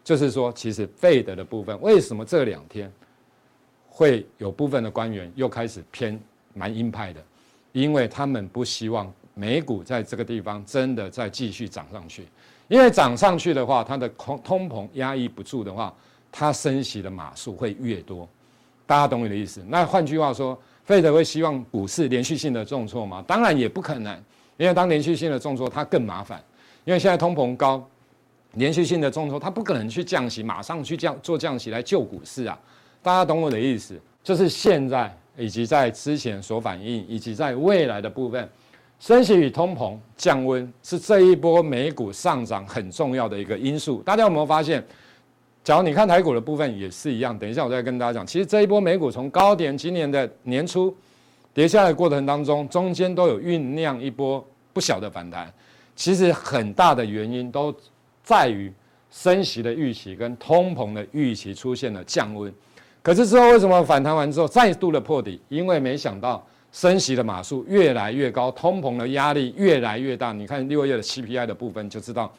[0.06, 2.88] 就是说，其实费德的部分，为什么这两天
[3.88, 6.16] 会有部分的官员又开始偏
[6.54, 7.20] 蛮鹰派的？
[7.72, 12.24] 因为他们不希望美股在这个地方真的再继续涨上去，
[12.68, 15.92] 因为涨上去的话，它的通通膨压抑不住的话，
[16.30, 18.28] 它升息的码数会越多。
[18.86, 19.60] 大家懂我的意思？
[19.66, 23.24] 那换句话说，费德会希望股市连续性的重挫吗？
[23.26, 24.16] 当然也不可能，
[24.56, 26.40] 因为当连续性的重挫，它更麻烦。
[26.84, 27.84] 因为现在通膨高，
[28.56, 32.58] 连续性的重挫，它不可能去降息，马上去降做降息来救股市啊。
[33.00, 33.98] 大家懂我的意思？
[34.22, 35.16] 就是现在。
[35.38, 38.48] 以及在之前所反映，以及在未来的部分，
[38.98, 44.00] 升息与通膨降温是这一波美股上涨很重要的一个因素。
[44.00, 44.82] 大家有没有发现？
[45.62, 47.38] 假如你看台股的部分也是一样。
[47.38, 50.96] 等一下我再跟大家讲，其实这一波美股从高点今年的年初
[51.52, 54.42] 跌下来的过程当中，中间都有酝酿一波
[54.72, 55.52] 不小的反弹。
[55.94, 57.70] 其实很大的原因都
[58.26, 58.70] 在于
[59.08, 62.52] 升息的预期跟通膨的预期出现了降温。
[63.00, 65.40] 可是之后为什么反弹完之后再度的破底？
[65.48, 70.32] 因为没想到升息的码数越来越高，通膨的压力越来越大。
[70.32, 72.30] 你看六月的 CPI 的部分就知道。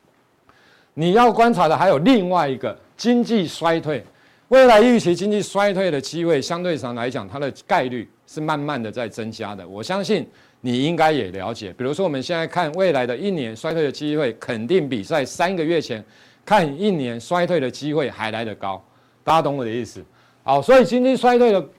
[0.93, 4.04] 你要观察的还有另外一个经济衰退，
[4.50, 9.65] 未来预期经济衰退的机会相对上来讲，它的概率是慢慢的在增加的。
[9.65, 10.28] 我相信
[10.62, 11.74] 你应该也了解。
[11.74, 16.04] 比如说我们现在看未来的一年衰退的机会，肯定比在三个月前
[16.46, 18.84] 看一年衰退的机会还来得高。
[19.24, 20.04] 大家懂我的意思？
[20.43, 21.70] 好，所以经济衰退的，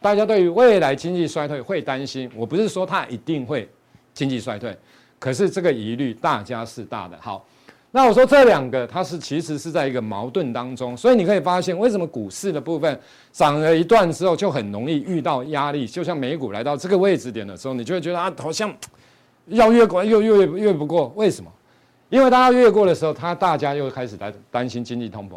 [0.00, 2.30] 大家对于未来经济衰退会担心。
[2.34, 3.68] 我不是说它一定会
[4.14, 4.76] 经济衰退，
[5.18, 7.18] 可是这个疑虑大家是大的。
[7.20, 7.46] 好，
[7.92, 13.00] 那我说这两个它是其实是在一个矛盾当中，所以你可以发现为什么股市的部分
[13.32, 18.74] 涨了一段之后就很容易遇到压力，就像美股来到这个位置点的时候，你就会觉得啊，好像
[19.46, 21.10] 要越过又越越不过。
[21.16, 21.50] 为什么？
[22.10, 25.36] 因为大家越过的时候，它大家又开始担担心经济通膨。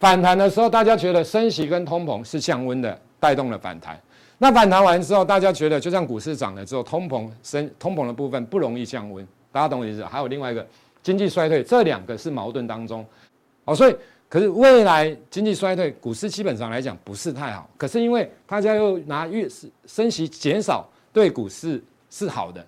[0.00, 3.96] 反弹的时候，大家觉得升息跟通膨是降温的，带动了反弹。
[4.38, 9.24] 那反弹完之后，大家觉得就像股市涨了之后，通膨升通膨的部分不容易降温。
[9.52, 10.04] 大家懂我意思？
[10.04, 10.66] 还有另外一个
[11.02, 13.04] 经济衰退，这两个是矛盾当中。
[13.64, 13.96] 哦，所以
[14.28, 17.68] 可是未来经济衰退，股市基本上来讲不是太好。
[17.76, 22.64] 可是因为大家又拿越是升息减少，对股市是好的。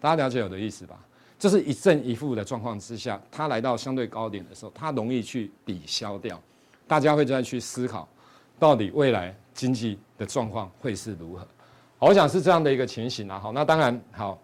[0.00, 0.98] 大家了解我的意思吧？
[1.38, 6.40] 这是一正一负的状况之下，它来到相对高点的时候，它容易去抵消掉。
[6.86, 8.08] 大家会再去思考，
[8.58, 11.46] 到底未来经济的状况会是如何？
[11.98, 13.38] 好我想是这样的一个情形啊。
[13.38, 14.38] 好，那当然好，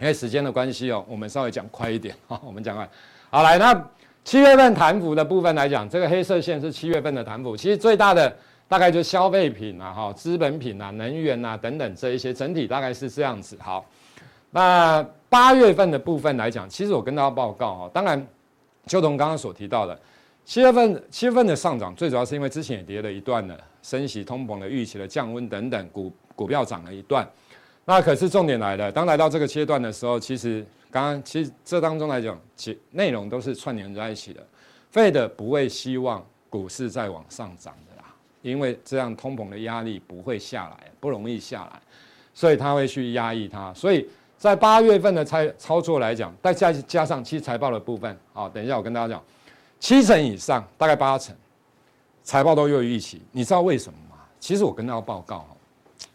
[0.00, 2.14] 因为时间的关系哦，我们稍微讲快一点。
[2.26, 2.88] 好，我们讲快。
[3.30, 3.90] 好，来，那
[4.24, 7.56] 七月份弹幅的部分来讲，这个黑色线是七月份的弹幅。
[7.56, 8.34] 其实最大的
[8.66, 13.56] 大概就消费品啊、哈资本品啊、能源啊等等这一些，整体大概是这样子。
[13.60, 13.84] 好，
[14.50, 18.26] 那八月份的部分来讲，其实我跟大家报告哈，当然
[18.86, 19.98] 就同刚刚所提到的。
[20.44, 27.26] 七月份，七月份的上涨最主要是因为之前也跌了一段了，升息、通膨的预期的降温等等，股股票涨了一段。
[27.84, 34.46] 那可是重点来了，当来到这个阶段的时候，其实刚刚其实这当中来讲，其内容都是串联在一起的。
[34.92, 38.04] Fed 不会希望股市再往上涨的啦，
[38.42, 41.82] 因为这样通膨的压力不会下来，不容易下来，
[42.32, 43.74] 所以他会去压抑它。
[43.74, 44.08] 所以
[44.38, 49.22] 在八月份的操操作来讲，再加加上其实财报的部分，好，等一下我跟大家讲。
[49.80, 51.36] 七成以上，大概八成，
[52.22, 53.20] 财报都优于预期。
[53.32, 54.16] 你知道为什么吗？
[54.40, 55.46] 其实我跟大家报告，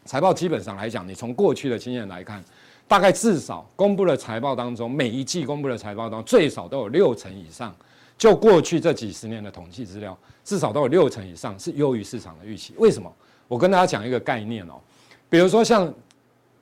[0.09, 2.43] 财报基本上来讲，你从过去的经验来看，
[2.87, 7.71] 大概至少公布的财报当中，每一季公布的财报当中，最少都有六成以上，
[8.17, 12.73] 就过去这几十年的统计资料，至少都有六成以上是优于市场的预期。
[12.79, 13.13] 为什么？
[13.47, 14.81] 我跟大家讲一个概念哦，
[15.29, 15.93] 比如说像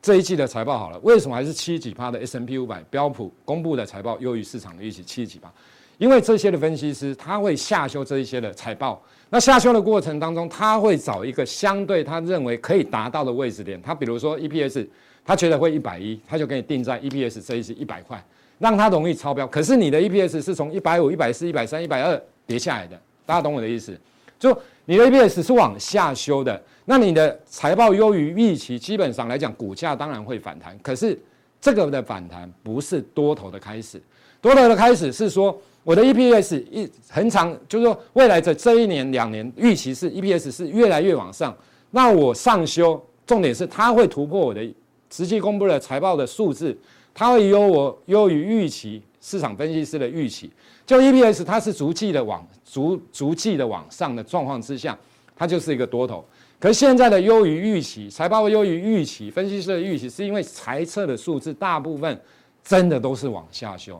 [0.01, 5.49] 这一季的财报好了，为什么还是七几趴的 S&P 五百标普公布的财报优于市场的预期七几趴？
[5.97, 13.81] 因为这些的分析师他会下修这一些的财报，那下修的过程当中，他会找一个相对他认为可以达到的位置点。
[13.81, 14.87] 他比如说 EPS，
[15.25, 18.23] 他觉得会一百一，他就给你定在 EPS 这一次一百块，
[18.59, 19.47] 让他容易超标。
[19.47, 22.95] 可是你的 EPS 是从一百五、一百四、一百三、一百二跌下来的，
[23.25, 23.99] 大家懂我的意思？
[24.37, 30.77] 就你的 EPS 是往下修的，那你的财报优于预期，基本上来讲，股价当然会反弹。
[30.83, 31.19] 可是
[31.59, 33.99] 这个的反弹不是多头的开始，
[34.39, 35.59] 多头的开始是说。
[35.87, 41.55] 我的 EPS 一很长，就是说未来的这一年两年预期是 EPS 是越来越往上。
[41.91, 44.61] 那我上修，重点是它会突破我的
[45.09, 46.77] 实际公布的财报的数字，
[47.13, 50.51] 它会优我优于预期，市场分析师的预期。
[50.85, 54.97] 就 EPS 它是逐季的往逐逐季的往上的状况之下，
[55.37, 56.21] 它就是一个多头。
[56.59, 62.21] 可现在的优于预期，财报优于预期，分析师的预期是因为财测的数字大部分
[62.61, 63.97] 真的都是往下修，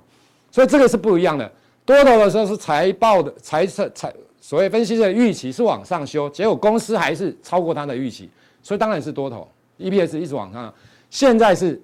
[0.51, 1.49] 所以这个是不一样的。
[1.87, 8.29] 多头的时候是财报的财测财所谓分析师的预期是往上修，结果公司还是超过他的预期，
[8.61, 9.47] 所以当然是多头
[9.79, 10.73] ，EPS 一直往上。
[11.09, 11.81] 现在是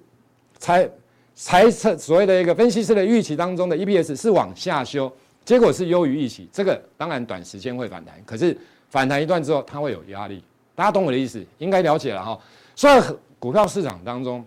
[0.58, 0.86] 财
[1.34, 5.10] 财测所谓的一个分析师的预期当中的 EPS 是往下修，
[5.42, 8.54] 结果是优于预期，这个当然短时间会反弹，可是
[8.90, 10.44] 反弹一段之后它会有压力，
[10.74, 12.38] 大家懂我的意思，应该了解了哈。
[12.76, 13.02] 所以
[13.38, 14.44] 股票市场当中。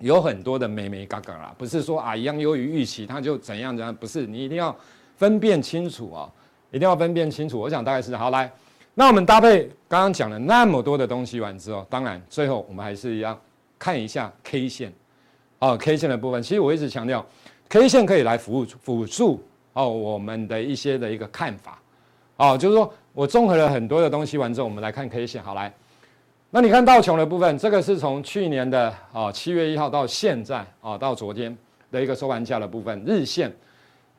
[0.00, 4.74] 有很多的眉眉嘎嘎啦，不是说啊一样优于预期，它就怎样怎样，不是，你一定要
[5.16, 6.30] 分辨清楚啊，
[6.70, 7.60] 一定要分辨清楚。
[7.60, 8.50] 我想大概是好来，
[8.94, 13.38] 那我们搭配刚刚讲了那么多的东西完之后，当然最后我们还是要
[13.78, 14.92] 看一下 K 线，
[15.58, 17.24] 哦，K 线的部分，其实我一直强调
[17.68, 19.42] ，K 线可以来辅辅助
[19.74, 21.78] 哦我们的一些的一个看法，
[22.36, 25.70] 哦，就是说我综合了很多的东西完之后，我们来看 K 线，好来。
[26.52, 31.56] 那你看道琼的部分，这个是从去年的啊七月一号到现在啊到昨天
[31.92, 33.52] 的一个收盘价的部分，日线，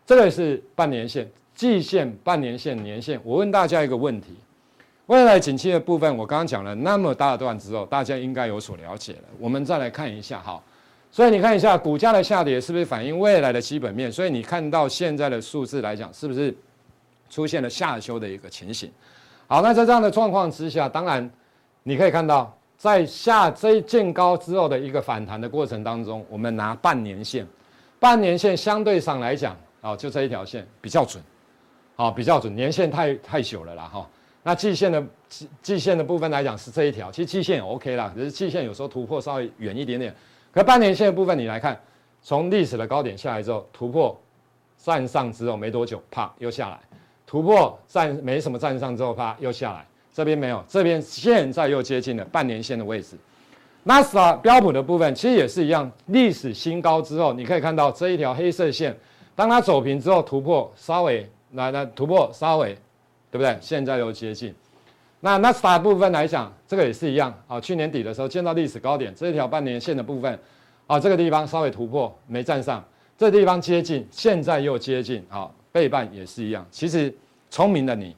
[0.06, 3.20] 这个是半年线、季线、半年线、年线。
[3.26, 4.34] 我问大家一个问题：
[5.08, 9.24] 未来景气的部分，我刚刚讲了那么大段之后，大家应该有所了解了。
[9.38, 10.64] 我们再来看一下哈，
[11.12, 14.10] 所以你看一下股价的下跌是不是反映未来的基本面？
[14.10, 16.56] 所以你看到现在的数字来讲，是不是
[17.30, 18.90] 出现了下修的一个情形？
[19.48, 21.30] 好，那在这样的状况之下，当然。
[21.84, 27.48] 你可以看到，在下这一见高之后的一个反弹的过程当中，我们拿半年线，
[28.00, 31.24] 半年线相对上来讲，啊，就这一条线比较准，
[31.96, 34.08] 啊，比较准，年线太太久了啦，哈。
[34.44, 40.14] 那季线的季季线的部分来讲是这一条，其实季线也 OK 啦，只是季线有时候突破稍微远一点点。
[40.52, 41.80] 可半年线的部分你来看，
[42.22, 44.20] 从历史的高点下来之后，突破
[44.78, 46.80] 站上之后没多久，啪又下来，
[47.26, 49.86] 突破站没什么站上之后，啪又下来。
[50.14, 53.16] 这边没有，这边现在又接近了半年线的位置。
[53.84, 58.96] 纳斯达标普的部分其实也是一样，历史新高之后，你可以看到这一条黑色线，
[59.36, 62.74] 当它走平之后突破，稍微来来突破，稍微，
[63.32, 63.58] 对不对？
[63.60, 64.54] 现在又接近。
[65.20, 67.60] 那纳斯达部分来讲，这个也是一样啊。
[67.60, 70.38] 去年底的时候见到历史高点，这一条半年线的部分
[70.88, 72.84] 啊，这个地方稍微突破，没站上，
[73.18, 76.64] 这地方接近，现在又接近啊，背半也是一样。
[76.70, 77.12] 其实
[77.50, 78.16] 聪明的你，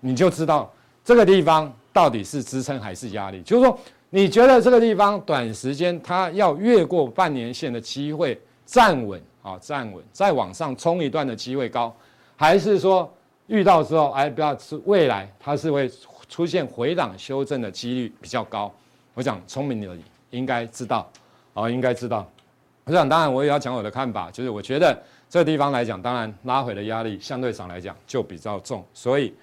[0.00, 0.72] 你就知道。
[1.04, 3.42] 这个地方到底是支撑还是压力？
[3.42, 3.78] 就是说，
[4.10, 11.92] 你觉得这个地方短时间它要越过半年线的机会站稳啊，站稳再往上冲一段的机会高，
[12.36, 13.12] 还是说
[13.48, 15.90] 遇到之后哎，不要是未来它是会
[16.28, 18.72] 出现回档修正的几率比较高？
[19.14, 21.10] 我想聪明的你应该知道
[21.52, 22.24] 啊，应该知道。
[22.84, 24.96] 我想当然我也要讲我的看法，就是我觉得
[25.28, 29.34] 这个地方来讲，当然拉回的压力相对上来讲就比较重，所以。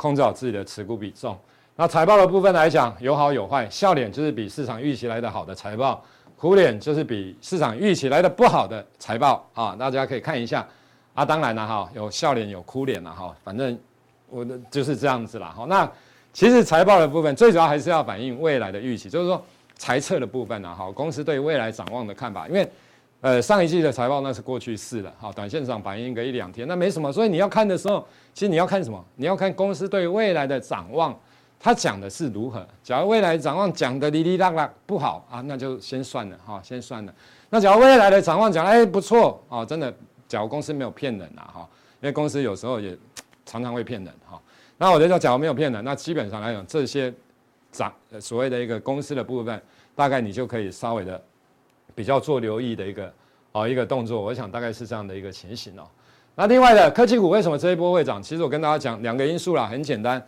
[0.00, 1.38] 控制好自己的持股比重。
[1.76, 3.68] 那财报的部分来讲，有好有坏。
[3.68, 6.02] 笑脸就是比市场预期来的好的财报，
[6.38, 9.76] 苦脸就是比市场预期来的不好的财报啊。
[9.78, 10.66] 大家可以看一下
[11.12, 11.22] 啊。
[11.22, 13.36] 当然了哈，有笑脸有哭脸了哈。
[13.44, 13.78] 反正
[14.30, 15.66] 我的就是这样子了哈。
[15.68, 15.86] 那
[16.32, 19.44] 其实财报的部分最主要还是要反映未来的预期，就是说
[19.76, 22.66] 财测的部分呢，哈，公司对未来展望的看法，因为。
[23.22, 27.12] 呃，上一季的财报那是过去式了，好，短线上反映个一两天，那没什么。
[27.12, 29.04] 所以你要看的时候，其实你要看什么？
[29.16, 31.14] 你要看公司对未来的展望，
[31.58, 32.66] 他讲的是如何。
[32.82, 37.14] 假如未来展望讲的哩哩啦啦不好啊，那就先算了哈，先算了。
[37.50, 39.94] 那假如未来的展望讲哎不错啊，真的，
[40.26, 41.68] 假如公司没有骗人呐哈，
[42.00, 42.96] 因为公司有时候也
[43.44, 44.40] 常常会骗人哈。
[44.78, 47.12] 那我觉得假如没有骗人，那基本上来讲这些
[47.70, 49.60] 涨所谓的一个公司的部分，
[49.94, 51.22] 大概你就可以稍微的。
[51.94, 53.12] 比较做留意的一个
[53.52, 55.82] 哦一个动作，我想大概是这样的一个情形哦。
[56.36, 58.22] 那另外的科技股为什么这一波会涨？
[58.22, 60.22] 其实我跟大家讲两个因素啦，很简单，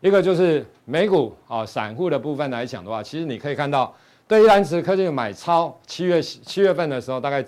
[0.00, 3.94] 一个就是美股啊，散户的部分来讲的话，其实你可以看到，
[4.26, 7.44] 对一篮子科技股买超，七月七月份的时候大概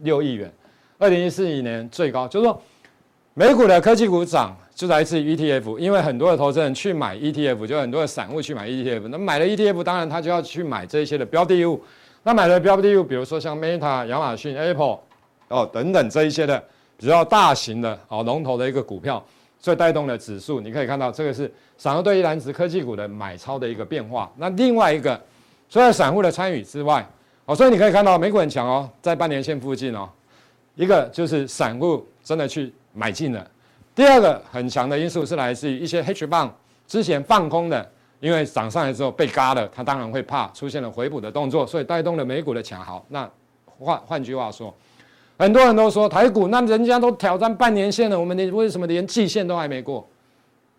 [0.00, 0.52] 六亿元，
[0.98, 2.60] 二零一四年最高，就是说
[3.32, 11.80] 美股的科技股涨，就来自于 ETF，因为很多的投资人去买 ETF，就很多的散户去买 ETF，那买了 ETF，当然他就要去买这些的标的物，
[12.26, 14.98] 那买了标的物，比如说像 Meta、亚马逊、Apple
[15.46, 16.60] 哦等等这一些的。
[16.98, 19.22] 比较大型的啊龙头的一个股票，
[19.60, 20.58] 所以带动了指数。
[20.62, 24.32] 你可以看到这个是散户对一篮子科技股的买超的一个变化。
[24.38, 25.20] 那另外一个，
[25.68, 27.06] 除了散户的参与之外，
[27.44, 30.08] 哦，所以你可以看到美股很强哦，在半年线附近哦。
[30.74, 33.46] 一个就是散户真的去买进了。
[33.94, 36.48] 第二个很强的因素是来自于一些 hedge fund
[36.86, 37.86] 之前放空的，
[38.20, 42.84] 因为涨上来之后被嘎了，它当然会怕出现了回补的动作，所以带动了美股的强。
[42.84, 43.30] 好，那
[43.78, 44.74] 换换句话说。
[45.38, 50.08] 很多人都说台股，那人家都挑战半年线了，我们连为什么连季线都还没过？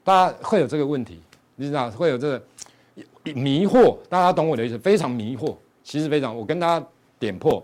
[0.03, 1.21] 大家会有这个问题，
[1.57, 2.41] 你知道会有这个
[3.35, 4.75] 迷惑，大家懂我的意思？
[4.79, 6.35] 非常迷惑，其实非常。
[6.35, 6.83] 我跟大家
[7.19, 7.63] 点破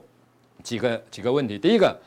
[0.61, 1.57] 几个几个问题。
[1.57, 1.99] 第一个，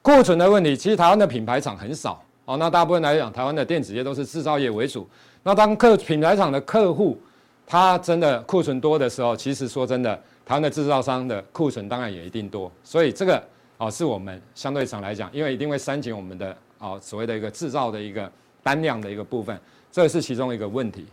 [0.00, 2.56] 库存的问题，其实台湾的品牌厂很少哦。
[2.56, 5.06] 那大部分来讲，台湾的电子业都是制造业为主。
[5.42, 7.18] 那当客品牌厂的客户
[7.66, 10.14] 他真的库存多的时候，其实说真的，
[10.44, 12.70] 台湾的制造商的库存当然也一定多。
[12.82, 13.42] 所以这个。
[13.82, 18.30] 哦，是我们相对上来讲，因为一定会删减我们的哦所谓的一个制造的一个
[18.62, 19.58] 单量的一个部分，
[19.90, 21.06] 这是其中一个问题。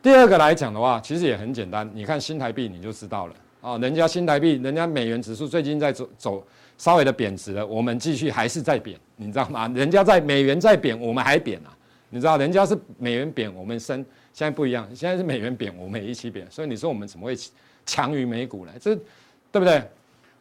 [0.00, 3.34] 第二个来讲的话，其实也很简单，你看新台币你就知道了。
[3.60, 6.46] 哦，人家新台币，人家美元指数最近在走走
[6.78, 9.66] 稍微的贬值了，我们继续还是在贬，你知道吗？
[9.74, 11.74] 人家在美元在贬，我们还贬啊，
[12.14, 12.36] 你知道？
[12.36, 14.04] 人家是美元贬，我们升，
[14.34, 17.34] 现在不一样，现在是美元贬，我们也一起贬，所以你说我们怎么会
[17.86, 18.72] 强于美股呢？
[18.78, 18.94] 这
[19.50, 19.82] 对不对？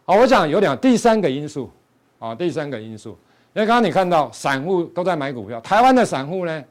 [0.03, 1.71] 好，我想有两第三个因素，
[2.19, 3.11] 啊，第三个因素，
[3.53, 6.63] 因为刚刚你看到散户都在买股票，台湾的散户呢，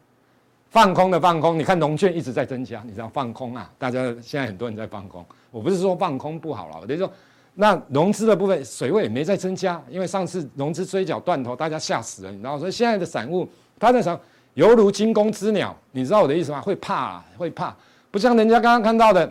[0.68, 7.11] 放空的放空，你看融券一直在增加，你知道放空啊，大家现在很多人在放空，我不是说放空不好了，我等于说
[7.55, 13.48] 那融资的部分水位没在增加，因为上次融资追缴断头，大家吓死了，你知道，所以现在的散户
[13.78, 14.18] 他在想
[14.55, 16.61] 犹如惊弓之鸟，你知道我的意思吗？
[16.61, 17.74] 会怕啊，会怕，
[18.11, 19.30] 不像人家刚刚看到的。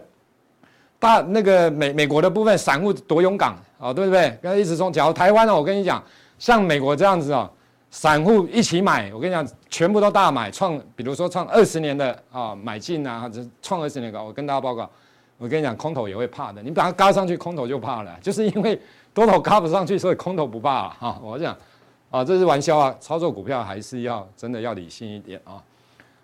[1.01, 4.37] 大那个美美国的部分散户多勇敢啊，对不对？
[4.43, 6.03] 刚才一直说，假如台湾呢，我跟你讲，
[6.37, 7.49] 像美国这样子啊，
[7.89, 14.89] 散户一起买，我跟你讲，全部都大买创，比如说创二十年的啊买进啊，或者创二十年高，我跟大家报告，
[15.37, 18.77] 我跟你讲，空头也会怕的，你把它高上去，空头就怕了，就是因为
[19.13, 21.17] 多头高不上去，所以空头不怕了哈。
[21.23, 21.55] 我讲
[22.09, 25.63] 啊，这是玩笑啊，操作股票还是要真的要理性一点啊。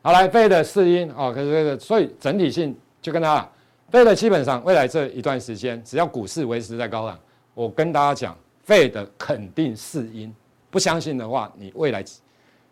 [0.01, 3.47] 好，来费的四因啊，可是这个，所以整体性就跟他。
[3.91, 7.17] Fed 基本上未来这一段时间，只要股市维持在高档，
[7.53, 10.33] 我跟大家讲废的肯定是鹰。
[10.69, 12.03] 不相信的话，你未来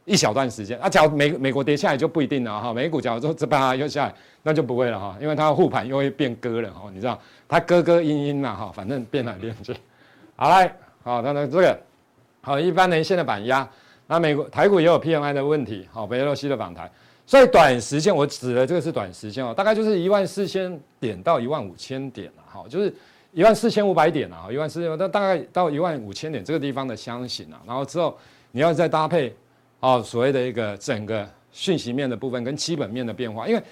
[0.06, 2.74] 一小段时间，啊，假如美美国跌下来就不一定了哈。
[2.74, 6.90] 美股假如说这把又下来，那就不会了哈，因为它护盘又会变鸽了哈。
[6.92, 9.74] 你知道，它鸽鸽鹰鹰呐哈，反正变来变去。
[10.36, 11.80] 好来，好，那那这个
[12.46, 13.66] 好，一般年线的板压，
[14.06, 16.92] 那美国台股也有 PMI 的问题，好，北洛西的访台。
[17.26, 22.94] 所以短时间，我指的这个是短时间哦，大概就是一万四千点到一万五千点了，哈，就是
[23.32, 28.18] 一万四千五百点啊，一万四千，那大概到一万五千点这个地方的箱型啊，然后之后
[28.52, 29.34] 你要再搭配
[29.80, 33.64] 啊所谓的一个整个讯息面的部分跟基本面的变化，因为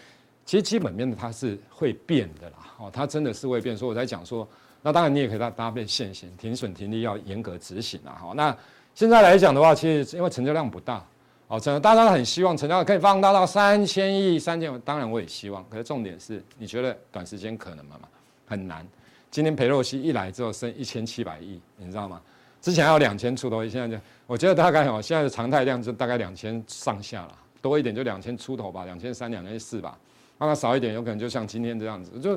[0.46, 4.48] 其实基本面的它是会变的啦，哦，它真的是会变，所以我在讲说，
[4.82, 8.56] 那当然你也可以搭搭配线型，停损停利要严格执行啊，好，那
[8.96, 11.06] 现在来讲的话，其实因为成交量不大。
[11.48, 15.62] 哦，真的，大家都很希望成交量可以放大到三千亿、三千，当然我也希望。
[15.70, 18.00] 可是重点是，你觉得短时间可能吗？
[18.48, 18.88] 很难。
[19.30, 22.22] 今天裴洛西一来之后，升一千七百亿，你知道吗？
[22.62, 29.98] 之前还有两千出头，现在就我觉得大概哦，现在的常态量就大概两千上下了，多一点就两千出头吧，两千三、两千四吧。
[30.38, 32.34] 那少一点，有可能就像今天这样子，就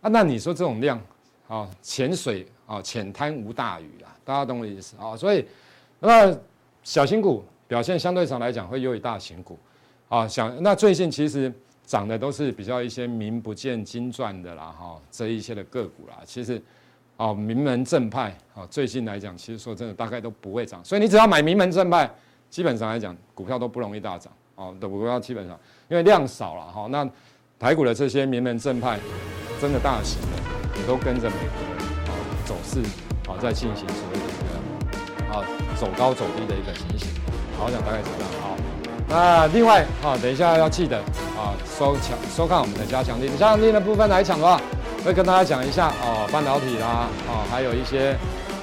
[0.00, 1.00] 啊，那你说这种量
[1.48, 5.16] 啊，浅水啊，浅滩无大鱼啊，大家懂我的意思啊？
[5.16, 5.44] 所以
[5.98, 6.32] 那
[6.84, 7.42] 小型股。
[7.68, 9.58] 表现相对上来讲会优于大型股，
[10.08, 11.52] 啊，想那最近其实
[11.84, 16.58] 涨的都是比较一些名不见经传的啦，哈，这一些的个股啦，其实，
[17.18, 22.10] 哦，名门正派，啊，最近来讲，其实说真的，大概都不会涨，所以你只要买名门正派，
[22.48, 27.06] 基本上来讲，股票都不容易大涨，哦，的股票基本上因为量少了，哈，那
[27.58, 28.98] 台股的这些名门正派，
[29.60, 32.14] 真的大型的，也都跟着美国的啊
[32.44, 32.80] 走势，
[33.28, 35.44] 啊，在进行所谓的一个啊
[35.78, 37.08] 走高走低的一个情形。
[37.58, 38.30] 好，我想大概是这样。
[38.40, 38.56] 好，
[39.08, 40.98] 那另外啊，等一下要记得
[41.36, 43.28] 啊，收抢收看我们的加强錠。
[43.36, 44.60] 加强力的部分来讲的话，
[45.04, 48.12] 会跟大家讲一下哦，半导体啦，啊，还有一些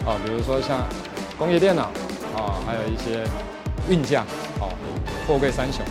[0.05, 0.87] 啊，比如说像
[1.37, 1.91] 工业电脑
[2.37, 3.27] 啊，还有一些
[3.89, 4.21] 运价
[4.61, 4.71] 啊，
[5.27, 5.83] 货柜三雄。